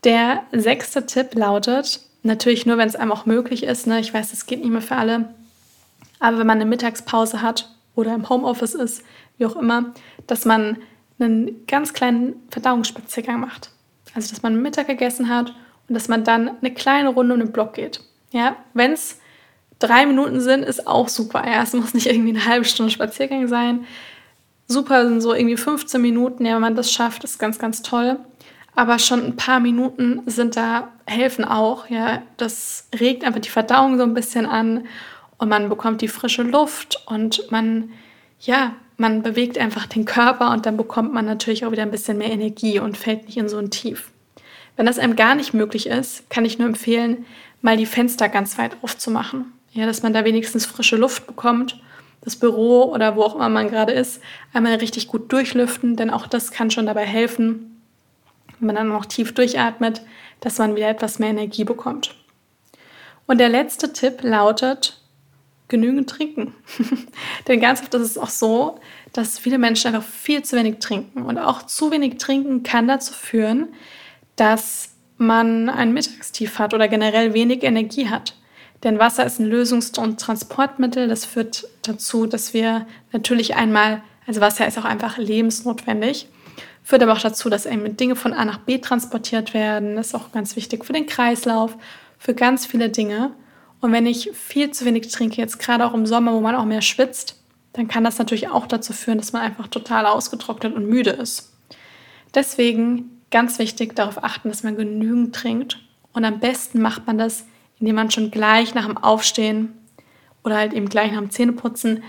Der 0.05 0.43
sechste 0.53 1.07
Tipp 1.07 1.35
lautet, 1.35 2.01
natürlich 2.23 2.67
nur, 2.67 2.77
wenn 2.79 2.89
es 2.89 2.97
einem 2.97 3.13
auch 3.13 3.27
möglich 3.27 3.65
ist, 3.65 3.87
ne? 3.87 4.01
ich 4.01 4.13
weiß, 4.13 4.31
das 4.31 4.47
geht 4.47 4.61
nicht 4.61 4.71
mehr 4.71 4.83
für 4.83 4.97
alle, 4.97 5.29
aber 6.19 6.39
wenn 6.39 6.47
man 6.47 6.61
eine 6.61 6.69
Mittagspause 6.69 7.43
hat 7.43 7.69
oder 7.95 8.15
im 8.15 8.29
Homeoffice 8.29 8.75
ist, 8.75 9.03
wie 9.39 9.47
auch 9.47 9.57
immer, 9.57 9.93
dass 10.27 10.45
man 10.45 10.79
einen 11.19 11.67
ganz 11.67 11.93
kleinen 11.93 12.35
Verdauungsspaziergang 12.51 13.41
macht. 13.41 13.71
Also, 14.15 14.31
dass 14.31 14.43
man 14.43 14.61
Mittag 14.61 14.89
gegessen 14.89 15.29
hat 15.29 15.55
und 15.89 15.95
dass 15.95 16.09
man 16.09 16.25
dann 16.25 16.59
eine 16.59 16.75
kleine 16.75 17.11
Runde 17.11 17.35
um 17.35 17.41
den 17.41 17.53
Block 17.53 17.75
geht. 17.75 18.01
Ja, 18.33 18.57
wenn 18.75 18.93
es 18.93 19.19
drei 19.83 20.07
Minuten 20.07 20.41
sind, 20.41 20.65
ist 20.65 20.87
auch 20.87 21.09
super. 21.09 21.45
Ja, 21.47 21.63
es 21.63 21.73
muss 21.73 21.95
nicht 21.95 22.07
irgendwie 22.07 22.31
eine 22.31 22.47
halbe 22.47 22.65
Stunde 22.65 22.93
Spaziergang 22.93 23.49
sein. 23.49 23.87
Super 24.69 25.07
sind 25.07 25.21
so 25.21 25.35
irgendwie 25.35 25.57
15 25.57 26.01
Minuten, 26.01 26.47
ja, 26.47 26.55
wenn 26.55 26.63
man 26.63 26.77
das 26.77 26.93
schafft, 26.93 27.25
ist 27.25 27.39
ganz, 27.39 27.59
ganz 27.59 27.83
toll. 27.83 28.19
Aber 28.75 28.99
schon 28.99 29.25
ein 29.25 29.37
paar 29.37 29.61
Minuten 29.61 30.23
sind 30.27 30.57
da, 30.57 30.93
helfen 31.07 31.45
auch. 31.45 31.91
Ja, 31.91 32.23
das 32.39 32.89
regt 32.99 33.25
einfach 33.25 33.41
die 33.41 33.51
Verdauung 33.51 33.99
so 33.99 34.05
ein 34.05 34.15
bisschen 34.15 34.47
an 34.47 34.87
und 35.37 35.49
man 35.49 35.69
bekommt 35.69 36.01
die 36.01 36.09
frische 36.09 36.43
Luft 36.43 37.03
und 37.07 37.51
man, 37.51 37.91
ja, 38.41 38.75
man 38.97 39.23
bewegt 39.23 39.59
einfach 39.59 39.87
den 39.87 40.05
Körper 40.05 40.53
und 40.53 40.65
dann 40.65 40.77
bekommt 40.77 41.13
man 41.13 41.27
natürlich 41.27 41.67
auch 41.67 41.73
wieder 41.73 41.83
ein 41.83 41.91
bisschen 41.91 42.19
mehr 42.19 42.31
Energie 42.31 42.79
und 42.79 42.97
fällt 42.97 43.27
nicht 43.27 43.37
in 43.37 43.49
so 43.49 43.59
ein 43.59 43.71
Tief. 43.71 44.11
Wenn 44.77 44.87
das 44.87 44.99
einem 44.99 45.17
gar 45.17 45.35
nicht 45.35 45.53
möglich 45.53 45.87
ist, 45.87 46.31
kann 46.31 46.45
ich 46.45 46.59
nur 46.59 46.69
empfehlen, 46.69 47.27
mal 47.61 47.77
die 47.77 47.87
Fenster 47.87 48.29
ganz 48.29 48.57
weit 48.59 48.77
aufzumachen. 48.83 49.53
Ja, 49.73 49.87
dass 49.87 50.03
man 50.03 50.13
da 50.13 50.25
wenigstens 50.25 50.67
frische 50.67 50.97
Luft 50.97 51.27
bekommt. 51.27 51.81
Das 52.21 52.37
Büro 52.37 52.85
oder 52.85 53.17
wo 53.17 53.23
auch 53.23 53.35
immer 53.35 53.49
man 53.49 53.69
gerade 53.69 53.93
ist, 53.93 54.21
einmal 54.53 54.75
richtig 54.77 55.09
gut 55.09 55.33
durchlüften, 55.33 55.97
denn 55.97 56.11
auch 56.11 56.27
das 56.27 56.53
kann 56.53 56.71
schon 56.71 56.87
dabei 56.87 57.05
helfen, 57.05 57.83
wenn 58.59 58.67
man 58.67 58.77
dann 58.77 58.89
noch 58.89 59.07
tief 59.07 59.35
durchatmet, 59.35 60.03
dass 60.41 60.59
man 60.59 60.77
wieder 60.77 60.89
etwas 60.89 61.19
mehr 61.19 61.31
Energie 61.31 61.65
bekommt. 61.65 62.15
Und 63.27 63.39
der 63.39 63.49
letzte 63.49 63.93
Tipp 63.93 64.23
lautet, 64.23 65.03
genügend 65.69 66.09
trinken. 66.09 66.55
Denn 67.49 67.61
ganz 67.61 67.81
oft 67.81 67.93
ist 67.95 68.03
es 68.03 68.19
auch 68.19 68.29
so, 68.29 68.79
dass 69.13 69.39
viele 69.39 69.59
Menschen 69.59 69.89
einfach 69.95 70.09
viel 70.09 70.43
zu 70.43 70.57
wenig 70.57 70.79
trinken. 70.79 71.23
Und 71.23 71.39
auch 71.39 71.63
zu 71.63 71.91
wenig 71.91 72.19
trinken 72.19 72.63
kann 72.63 72.87
dazu 72.87 73.13
führen, 73.13 73.69
dass 74.37 74.91
man 75.17 75.69
ein 75.69 75.93
Mittagstief 75.93 76.59
hat 76.59 76.75
oder 76.75 76.89
generell 76.89 77.35
wenig 77.35 77.63
Energie 77.63 78.09
hat. 78.09 78.37
Denn 78.85 78.99
Wasser 78.99 79.25
ist 79.25 79.39
ein 79.39 79.51
Lösungs- 79.51 79.99
und 79.99 80.21
Transportmittel. 80.21 81.09
Das 81.09 81.25
führt 81.25 81.67
dazu, 81.83 82.27
dass 82.27 82.53
wir 82.53 82.87
natürlich 83.13 83.55
einmal, 83.55 84.03
also 84.27 84.41
Wasser 84.41 84.67
ist 84.67 84.79
auch 84.79 84.85
einfach 84.85 85.19
lebensnotwendig, 85.19 86.29
führt 86.83 87.03
aber 87.03 87.13
auch 87.13 87.21
dazu, 87.21 87.49
dass 87.49 87.67
eben 87.67 87.97
Dinge 87.97 88.17
von 88.17 88.33
A 88.33 88.45
nach 88.45 88.59
B 88.59 88.79
transportiert 88.79 89.55
werden. 89.55 89.97
Das 89.97 90.09
ist 90.09 90.15
auch 90.15 90.33
ganz 90.33 90.57
wichtig 90.57 90.85
für 90.85 90.93
den 90.93 91.07
Kreislauf, 91.07 91.77
für 92.19 92.35
ganz 92.35 92.67
viele 92.67 92.89
Dinge. 92.89 93.33
Und 93.81 93.93
wenn 93.93 94.07
ich 94.07 94.31
viel 94.33 94.71
zu 94.71 94.85
wenig 94.85 95.09
trinke, 95.09 95.41
jetzt 95.41 95.59
gerade 95.59 95.87
auch 95.87 95.95
im 95.95 96.07
Sommer, 96.07 96.33
wo 96.35 96.41
man 96.41 96.55
auch 96.55 96.65
mehr 96.65 96.83
schwitzt, 96.83 97.41
dann 97.73 97.89
kann 97.89 98.05
das 98.05 98.19
natürlich 98.19 98.49
auch 98.49 98.67
dazu 98.67 98.93
führen, 98.93 99.19
dass 99.19 99.33
man 99.33 99.43
einfach 99.43 99.69
total 99.69 100.07
ausgetrocknet 100.07 100.75
und 100.75 100.87
müde 100.87 101.11
ist. 101.11 101.53
Deswegen 102.35 103.23
ganz 103.31 103.59
wichtig 103.59 103.97
darauf 103.97 104.23
achten, 104.23 104.49
dass 104.49 104.63
man 104.63 104.77
genügend 104.77 105.35
trinkt. 105.35 105.79
Und 106.13 106.25
am 106.25 106.41
besten 106.41 106.81
macht 106.81 107.07
man 107.07 107.19
das, 107.19 107.47
indem 107.83 107.97
man 107.97 108.13
schon 108.13 108.31
gleich 108.31 108.75
nach 108.75 108.87
dem 108.87 108.97
Aufstehen 108.97 109.73
oder 110.45 110.57
halt 110.57 110.73
eben 110.73 110.89
gleich 110.89 111.11
nach 111.11 111.19
dem 111.19 111.33
Zähneputzen 111.33 112.05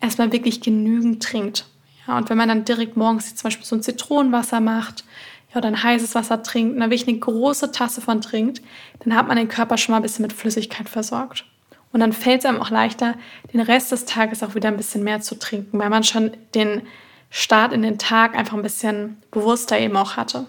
erstmal 0.00 0.30
wirklich 0.30 0.60
genügend 0.60 1.20
trinkt. 1.20 1.66
Ja, 2.06 2.16
und 2.16 2.30
wenn 2.30 2.38
man 2.38 2.48
dann 2.48 2.64
direkt 2.64 2.96
morgens 2.96 3.34
zum 3.34 3.48
Beispiel 3.48 3.66
so 3.66 3.74
ein 3.74 3.82
Zitronenwasser 3.82 4.60
macht, 4.60 5.04
ja, 5.50 5.56
oder 5.56 5.66
ein 5.66 5.82
heißes 5.82 6.14
Wasser 6.14 6.44
trinkt, 6.44 6.76
eine 6.76 6.84
wirklich 6.84 7.08
eine 7.08 7.18
große 7.18 7.72
Tasse 7.72 8.00
von 8.00 8.20
trinkt, 8.20 8.62
dann 9.00 9.16
hat 9.16 9.26
man 9.26 9.36
den 9.36 9.48
Körper 9.48 9.76
schon 9.76 9.92
mal 9.92 9.96
ein 9.96 10.02
bisschen 10.02 10.22
mit 10.22 10.32
Flüssigkeit 10.32 10.88
versorgt. 10.88 11.44
Und 11.92 11.98
dann 11.98 12.12
fällt 12.12 12.42
es 12.42 12.46
einem 12.46 12.60
auch 12.60 12.70
leichter, 12.70 13.14
den 13.52 13.60
Rest 13.60 13.90
des 13.90 14.04
Tages 14.04 14.44
auch 14.44 14.54
wieder 14.54 14.68
ein 14.68 14.76
bisschen 14.76 15.02
mehr 15.02 15.20
zu 15.20 15.36
trinken, 15.36 15.80
weil 15.80 15.90
man 15.90 16.04
schon 16.04 16.30
den 16.54 16.82
Start 17.28 17.72
in 17.72 17.82
den 17.82 17.98
Tag 17.98 18.36
einfach 18.36 18.56
ein 18.56 18.62
bisschen 18.62 19.16
bewusster 19.32 19.80
eben 19.80 19.96
auch 19.96 20.16
hatte. 20.16 20.46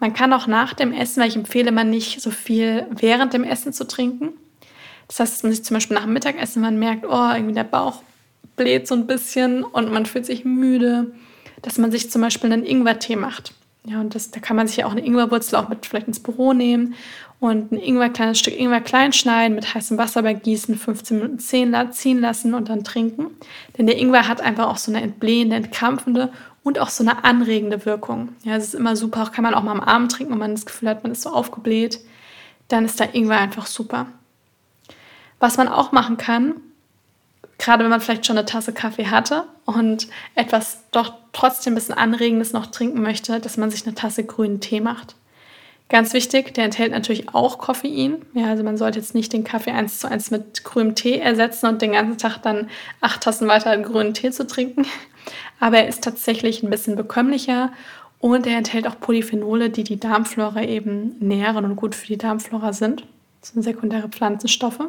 Man 0.00 0.12
kann 0.12 0.32
auch 0.32 0.46
nach 0.46 0.74
dem 0.74 0.92
Essen, 0.92 1.22
weil 1.22 1.28
ich 1.28 1.36
empfehle 1.36 1.72
man 1.72 1.90
nicht 1.90 2.20
so 2.20 2.30
viel 2.30 2.86
während 2.90 3.32
dem 3.32 3.44
Essen 3.44 3.72
zu 3.72 3.86
trinken. 3.86 4.32
Das 5.08 5.20
heißt, 5.20 5.34
dass 5.34 5.42
man 5.42 5.52
sich 5.52 5.64
zum 5.64 5.74
Beispiel 5.74 5.96
nach 5.96 6.04
dem 6.04 6.12
Mittagessen, 6.12 6.62
man 6.62 6.78
merkt, 6.78 7.06
oh, 7.06 7.30
irgendwie 7.32 7.54
der 7.54 7.64
Bauch 7.64 8.02
bläht 8.56 8.88
so 8.88 8.94
ein 8.94 9.06
bisschen 9.06 9.62
und 9.62 9.92
man 9.92 10.06
fühlt 10.06 10.26
sich 10.26 10.44
müde, 10.44 11.14
dass 11.62 11.78
man 11.78 11.90
sich 11.90 12.10
zum 12.10 12.22
Beispiel 12.22 12.52
einen 12.52 12.64
Ingwertee 12.64 13.16
macht. 13.16 13.54
Ja, 13.84 14.00
und 14.00 14.16
das, 14.16 14.32
da 14.32 14.40
kann 14.40 14.56
man 14.56 14.66
sich 14.66 14.78
ja 14.78 14.86
auch 14.86 14.92
eine 14.92 15.04
Ingwerwurzel 15.04 15.56
auch 15.56 15.68
mit 15.68 15.86
vielleicht 15.86 16.08
ins 16.08 16.18
Büro 16.18 16.52
nehmen 16.52 16.94
und 17.38 17.70
ein 17.70 17.78
Ingwer, 17.78 18.08
kleines 18.08 18.40
Stück 18.40 18.58
Ingwer 18.58 18.80
klein 18.80 19.12
schneiden, 19.12 19.54
mit 19.54 19.74
heißem 19.74 19.96
Wasser 19.96 20.22
begießen, 20.22 20.76
15 20.76 21.18
Minuten 21.18 21.38
ziehen 21.38 22.20
lassen 22.20 22.54
und 22.54 22.68
dann 22.68 22.82
trinken. 22.82 23.28
Denn 23.78 23.86
der 23.86 23.98
Ingwer 23.98 24.26
hat 24.26 24.40
einfach 24.40 24.66
auch 24.68 24.78
so 24.78 24.90
eine 24.90 25.02
entblähende, 25.02 25.54
entkrampfende 25.54 26.32
und 26.66 26.80
auch 26.80 26.88
so 26.88 27.04
eine 27.04 27.22
anregende 27.22 27.86
Wirkung. 27.86 28.30
Ja, 28.42 28.56
es 28.56 28.64
ist 28.64 28.74
immer 28.74 28.96
super, 28.96 29.30
kann 29.32 29.44
man 29.44 29.54
auch 29.54 29.62
mal 29.62 29.70
am 29.70 29.80
Abend 29.80 30.10
trinken, 30.10 30.32
wenn 30.32 30.40
man 30.40 30.54
das 30.56 30.66
Gefühl 30.66 30.88
hat, 30.88 31.04
man 31.04 31.12
ist 31.12 31.22
so 31.22 31.30
aufgebläht. 31.30 32.00
Dann 32.66 32.84
ist 32.84 32.98
der 32.98 33.14
Ingwer 33.14 33.38
einfach 33.38 33.66
super. 33.66 34.06
Was 35.38 35.58
man 35.58 35.68
auch 35.68 35.92
machen 35.92 36.16
kann, 36.16 36.54
gerade 37.58 37.84
wenn 37.84 37.90
man 37.90 38.00
vielleicht 38.00 38.26
schon 38.26 38.36
eine 38.36 38.46
Tasse 38.46 38.72
Kaffee 38.72 39.06
hatte 39.06 39.44
und 39.64 40.08
etwas 40.34 40.80
doch 40.90 41.14
trotzdem 41.32 41.74
ein 41.74 41.76
bisschen 41.76 41.94
Anregendes 41.94 42.52
noch 42.52 42.66
trinken 42.66 43.00
möchte, 43.00 43.38
dass 43.38 43.56
man 43.56 43.70
sich 43.70 43.86
eine 43.86 43.94
Tasse 43.94 44.24
grünen 44.24 44.58
Tee 44.58 44.80
macht. 44.80 45.14
Ganz 45.88 46.14
wichtig, 46.14 46.52
der 46.54 46.64
enthält 46.64 46.90
natürlich 46.90 47.32
auch 47.32 47.58
Koffein. 47.58 48.22
Ja, 48.34 48.46
also 48.46 48.64
man 48.64 48.76
sollte 48.76 48.98
jetzt 48.98 49.14
nicht 49.14 49.32
den 49.32 49.44
Kaffee 49.44 49.70
eins 49.70 50.00
zu 50.00 50.10
eins 50.10 50.32
mit 50.32 50.64
grünem 50.64 50.96
Tee 50.96 51.20
ersetzen 51.20 51.66
und 51.66 51.80
den 51.80 51.92
ganzen 51.92 52.18
Tag 52.18 52.38
dann 52.38 52.68
acht 53.00 53.20
Tassen 53.20 53.46
weiter 53.46 53.78
grünen 53.78 54.14
Tee 54.14 54.32
zu 54.32 54.48
trinken. 54.48 54.84
Aber 55.60 55.78
er 55.78 55.88
ist 55.88 56.04
tatsächlich 56.04 56.62
ein 56.62 56.70
bisschen 56.70 56.96
bekömmlicher 56.96 57.72
und 58.18 58.46
er 58.46 58.58
enthält 58.58 58.86
auch 58.86 58.98
Polyphenole, 59.00 59.70
die 59.70 59.84
die 59.84 60.00
Darmflora 60.00 60.62
eben 60.62 61.16
nähren 61.20 61.64
und 61.64 61.76
gut 61.76 61.94
für 61.94 62.06
die 62.06 62.18
Darmflora 62.18 62.72
sind. 62.72 63.04
Das 63.40 63.50
sind 63.50 63.62
sekundäre 63.62 64.08
Pflanzenstoffe. 64.08 64.80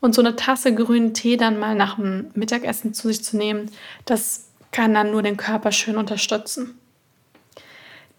Und 0.00 0.14
so 0.14 0.22
eine 0.22 0.36
Tasse 0.36 0.74
grünen 0.74 1.14
Tee 1.14 1.36
dann 1.36 1.58
mal 1.58 1.74
nach 1.74 1.96
dem 1.96 2.30
Mittagessen 2.34 2.94
zu 2.94 3.08
sich 3.08 3.24
zu 3.24 3.36
nehmen, 3.36 3.70
das 4.04 4.48
kann 4.70 4.92
dann 4.92 5.10
nur 5.10 5.22
den 5.22 5.36
Körper 5.36 5.72
schön 5.72 5.96
unterstützen. 5.96 6.78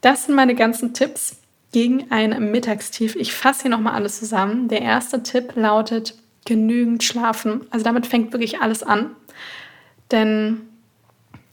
Das 0.01 0.25
sind 0.25 0.35
meine 0.35 0.55
ganzen 0.55 0.93
Tipps 0.93 1.37
gegen 1.71 2.11
ein 2.11 2.51
Mittagstief. 2.51 3.15
Ich 3.15 3.33
fasse 3.33 3.63
hier 3.63 3.71
nochmal 3.71 3.93
alles 3.93 4.19
zusammen. 4.19 4.67
Der 4.67 4.81
erste 4.81 5.23
Tipp 5.23 5.53
lautet 5.55 6.15
genügend 6.45 7.03
schlafen. 7.03 7.65
Also 7.69 7.83
damit 7.83 8.07
fängt 8.07 8.31
wirklich 8.31 8.61
alles 8.61 8.83
an. 8.83 9.11
Denn 10.11 10.61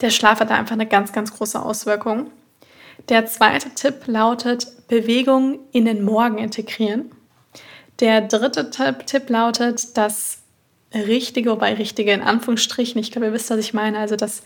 der 0.03 0.11
Schlaf 0.11 0.41
hat 0.41 0.51
da 0.51 0.57
einfach 0.57 0.73
eine 0.73 0.87
ganz, 0.87 1.12
ganz 1.12 1.33
große 1.35 1.61
Auswirkung. 1.61 2.31
Der 3.09 3.27
zweite 3.27 3.71
Tipp 3.71 4.07
lautet 4.07 4.67
Bewegung 4.88 5.61
in 5.73 5.85
den 5.87 6.05
Morgen 6.05 6.38
integrieren. 6.38 7.11
Der 8.01 8.21
dritte 8.21 8.71
Tipp, 8.71 9.29
lautet 9.29 9.97
das 9.97 10.43
richtige, 10.93 11.51
wobei 11.51 11.75
richtige 11.75 12.12
in 12.12 12.23
Anführungsstrichen, 12.23 13.01
ich 13.01 13.11
glaube, 13.12 13.27
ihr 13.27 13.33
wisst, 13.33 13.51
was 13.51 13.59
ich 13.59 13.75
meine, 13.75 13.99
also 13.99 14.17
das 14.17 14.43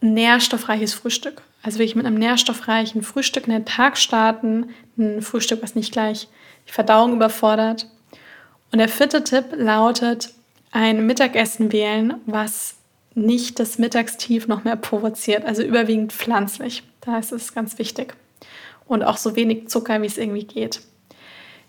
nährstoffreiches 0.00 0.94
Frühstück. 0.94 1.42
Also 1.62 1.78
wirklich 1.78 1.96
mit 1.96 2.06
einem 2.06 2.18
nährstoffreichen 2.18 3.02
Frühstück 3.02 3.46
in 3.46 3.52
den 3.52 3.64
Tag 3.64 3.98
starten. 3.98 4.70
Ein 4.98 5.22
Frühstück, 5.22 5.62
was 5.62 5.74
nicht 5.74 5.92
gleich 5.92 6.28
die 6.68 6.72
Verdauung 6.72 7.12
überfordert. 7.14 7.88
Und 8.72 8.78
der 8.78 8.88
vierte 8.88 9.24
Tipp 9.24 9.46
lautet, 9.52 10.30
ein 10.70 11.06
Mittagessen 11.06 11.72
wählen, 11.72 12.14
was 12.26 12.75
nicht 13.16 13.58
das 13.58 13.78
Mittagstief 13.78 14.46
noch 14.46 14.64
mehr 14.64 14.76
provoziert. 14.76 15.44
Also 15.44 15.62
überwiegend 15.62 16.12
pflanzlich. 16.12 16.82
Da 17.00 17.18
ist 17.18 17.32
es 17.32 17.54
ganz 17.54 17.78
wichtig. 17.78 18.14
Und 18.86 19.02
auch 19.02 19.16
so 19.16 19.34
wenig 19.34 19.68
Zucker, 19.68 20.00
wie 20.02 20.06
es 20.06 20.18
irgendwie 20.18 20.44
geht. 20.44 20.80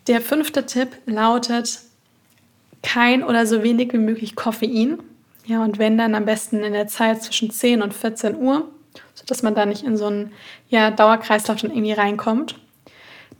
Der 0.07 0.21
fünfte 0.21 0.65
Tipp 0.65 0.89
lautet, 1.05 1.79
kein 2.83 3.23
oder 3.23 3.47
so 3.47 3.63
wenig 3.63 3.93
wie 3.93 3.97
möglich 3.97 4.35
Koffein. 4.35 4.99
Ja, 5.45 5.63
und 5.63 5.79
wenn 5.79 5.97
dann 5.97 6.15
am 6.15 6.25
besten 6.25 6.63
in 6.63 6.73
der 6.73 6.87
Zeit 6.87 7.23
zwischen 7.23 7.49
10 7.49 7.81
und 7.81 7.93
14 7.93 8.35
Uhr 8.35 8.67
sodass 9.17 9.41
man 9.41 9.55
da 9.55 9.65
nicht 9.65 9.83
in 9.83 9.97
so 9.97 10.05
einen 10.05 10.31
ja, 10.69 10.91
Dauerkreislauf 10.91 11.59
schon 11.59 11.71
irgendwie 11.71 11.93
reinkommt. 11.93 12.55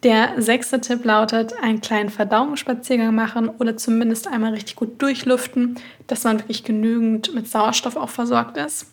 Der 0.03 0.39
sechste 0.41 0.79
Tipp 0.79 1.03
lautet, 1.05 1.53
einen 1.62 1.81
kleinen 1.81 2.10
Verdauungsspaziergang 2.10 3.15
machen 3.15 3.49
oder 3.49 3.77
zumindest 3.77 4.27
einmal 4.27 4.53
richtig 4.53 4.75
gut 4.75 5.01
durchlüften, 5.01 5.79
dass 6.05 6.23
man 6.23 6.39
wirklich 6.39 6.63
genügend 6.63 7.33
mit 7.33 7.47
Sauerstoff 7.47 7.95
auch 7.95 8.10
versorgt 8.10 8.57
ist. 8.57 8.88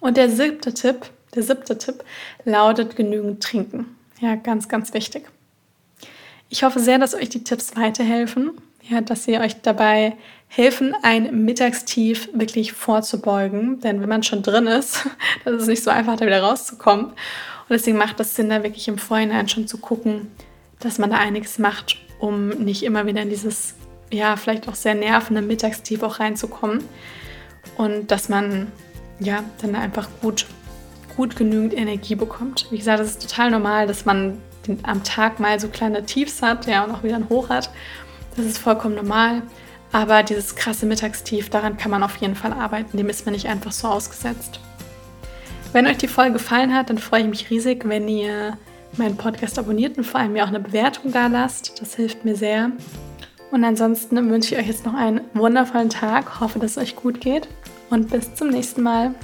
Und 0.00 0.18
der 0.18 0.28
siebte 0.28 0.74
Tipp, 0.74 1.10
der 1.34 1.42
siebte 1.42 1.78
Tipp 1.78 2.04
lautet 2.44 2.96
genügend 2.96 3.42
trinken. 3.42 3.96
Ja, 4.20 4.34
ganz, 4.34 4.68
ganz 4.68 4.92
wichtig. 4.92 5.26
Ich 6.50 6.62
hoffe 6.62 6.80
sehr, 6.80 6.98
dass 6.98 7.14
euch 7.14 7.30
die 7.30 7.42
Tipps 7.42 7.74
weiterhelfen, 7.74 8.52
ja, 8.88 9.00
dass 9.00 9.24
sie 9.24 9.38
euch 9.38 9.60
dabei 9.62 10.16
helfen, 10.48 10.94
ein 11.02 11.44
Mittagstief 11.44 12.28
wirklich 12.32 12.72
vorzubeugen. 12.72 13.80
Denn 13.80 14.00
wenn 14.00 14.08
man 14.08 14.22
schon 14.22 14.42
drin 14.42 14.66
ist, 14.66 15.06
dann 15.44 15.54
ist 15.54 15.62
es 15.62 15.68
nicht 15.68 15.82
so 15.82 15.90
einfach, 15.90 16.16
da 16.16 16.26
wieder 16.26 16.42
rauszukommen. 16.42 17.06
Und 17.06 17.70
deswegen 17.70 17.96
macht 17.96 18.20
es 18.20 18.36
Sinn, 18.36 18.50
da 18.50 18.62
wirklich 18.62 18.88
im 18.88 18.98
Vorhinein 18.98 19.48
schon 19.48 19.66
zu 19.66 19.78
gucken, 19.78 20.30
dass 20.80 20.98
man 20.98 21.10
da 21.10 21.16
einiges 21.16 21.58
macht, 21.58 21.96
um 22.18 22.48
nicht 22.50 22.82
immer 22.82 23.06
wieder 23.06 23.22
in 23.22 23.30
dieses, 23.30 23.74
ja, 24.12 24.36
vielleicht 24.36 24.68
auch 24.68 24.74
sehr 24.74 24.94
nervende 24.94 25.40
Mittagstief 25.40 26.02
auch 26.02 26.20
reinzukommen. 26.20 26.84
Und 27.76 28.10
dass 28.10 28.28
man, 28.28 28.70
ja, 29.18 29.42
dann 29.62 29.74
einfach 29.74 30.08
gut, 30.20 30.46
gut 31.16 31.36
genügend 31.36 31.74
Energie 31.74 32.14
bekommt. 32.14 32.66
Wie 32.70 32.76
gesagt, 32.76 33.00
es 33.00 33.12
ist 33.12 33.22
total 33.22 33.50
normal, 33.50 33.86
dass 33.86 34.04
man 34.04 34.38
am 34.82 35.02
Tag 35.04 35.40
mal 35.40 35.58
so 35.58 35.68
kleine 35.68 36.04
Tiefs 36.04 36.42
hat, 36.42 36.66
ja, 36.66 36.84
und 36.84 36.90
auch 36.90 37.02
wieder 37.02 37.16
ein 37.16 37.28
Hoch 37.28 37.48
hat. 37.48 37.70
Das 38.36 38.46
ist 38.46 38.58
vollkommen 38.58 38.94
normal. 38.94 39.42
Aber 39.92 40.22
dieses 40.22 40.56
krasse 40.56 40.86
Mittagstief, 40.86 41.50
daran 41.50 41.76
kann 41.76 41.90
man 41.90 42.02
auf 42.02 42.16
jeden 42.16 42.34
Fall 42.34 42.52
arbeiten. 42.52 42.96
Dem 42.96 43.08
ist 43.08 43.26
man 43.26 43.34
nicht 43.34 43.46
einfach 43.46 43.72
so 43.72 43.88
ausgesetzt. 43.88 44.58
Wenn 45.72 45.86
euch 45.86 45.98
die 45.98 46.08
Folge 46.08 46.34
gefallen 46.34 46.74
hat, 46.74 46.90
dann 46.90 46.98
freue 46.98 47.22
ich 47.22 47.28
mich 47.28 47.50
riesig, 47.50 47.88
wenn 47.88 48.08
ihr 48.08 48.58
meinen 48.96 49.16
Podcast 49.16 49.58
abonniert 49.58 49.98
und 49.98 50.04
vor 50.04 50.20
allem 50.20 50.32
mir 50.32 50.44
auch 50.44 50.48
eine 50.48 50.60
Bewertung 50.60 51.12
da 51.12 51.26
lasst. 51.26 51.80
Das 51.80 51.94
hilft 51.94 52.24
mir 52.24 52.36
sehr. 52.36 52.72
Und 53.50 53.64
ansonsten 53.64 54.30
wünsche 54.30 54.54
ich 54.54 54.60
euch 54.60 54.66
jetzt 54.66 54.84
noch 54.84 54.94
einen 54.94 55.20
wundervollen 55.34 55.90
Tag, 55.90 56.40
hoffe, 56.40 56.58
dass 56.58 56.72
es 56.72 56.78
euch 56.78 56.96
gut 56.96 57.20
geht 57.20 57.48
und 57.90 58.10
bis 58.10 58.34
zum 58.34 58.48
nächsten 58.48 58.82
Mal. 58.82 59.14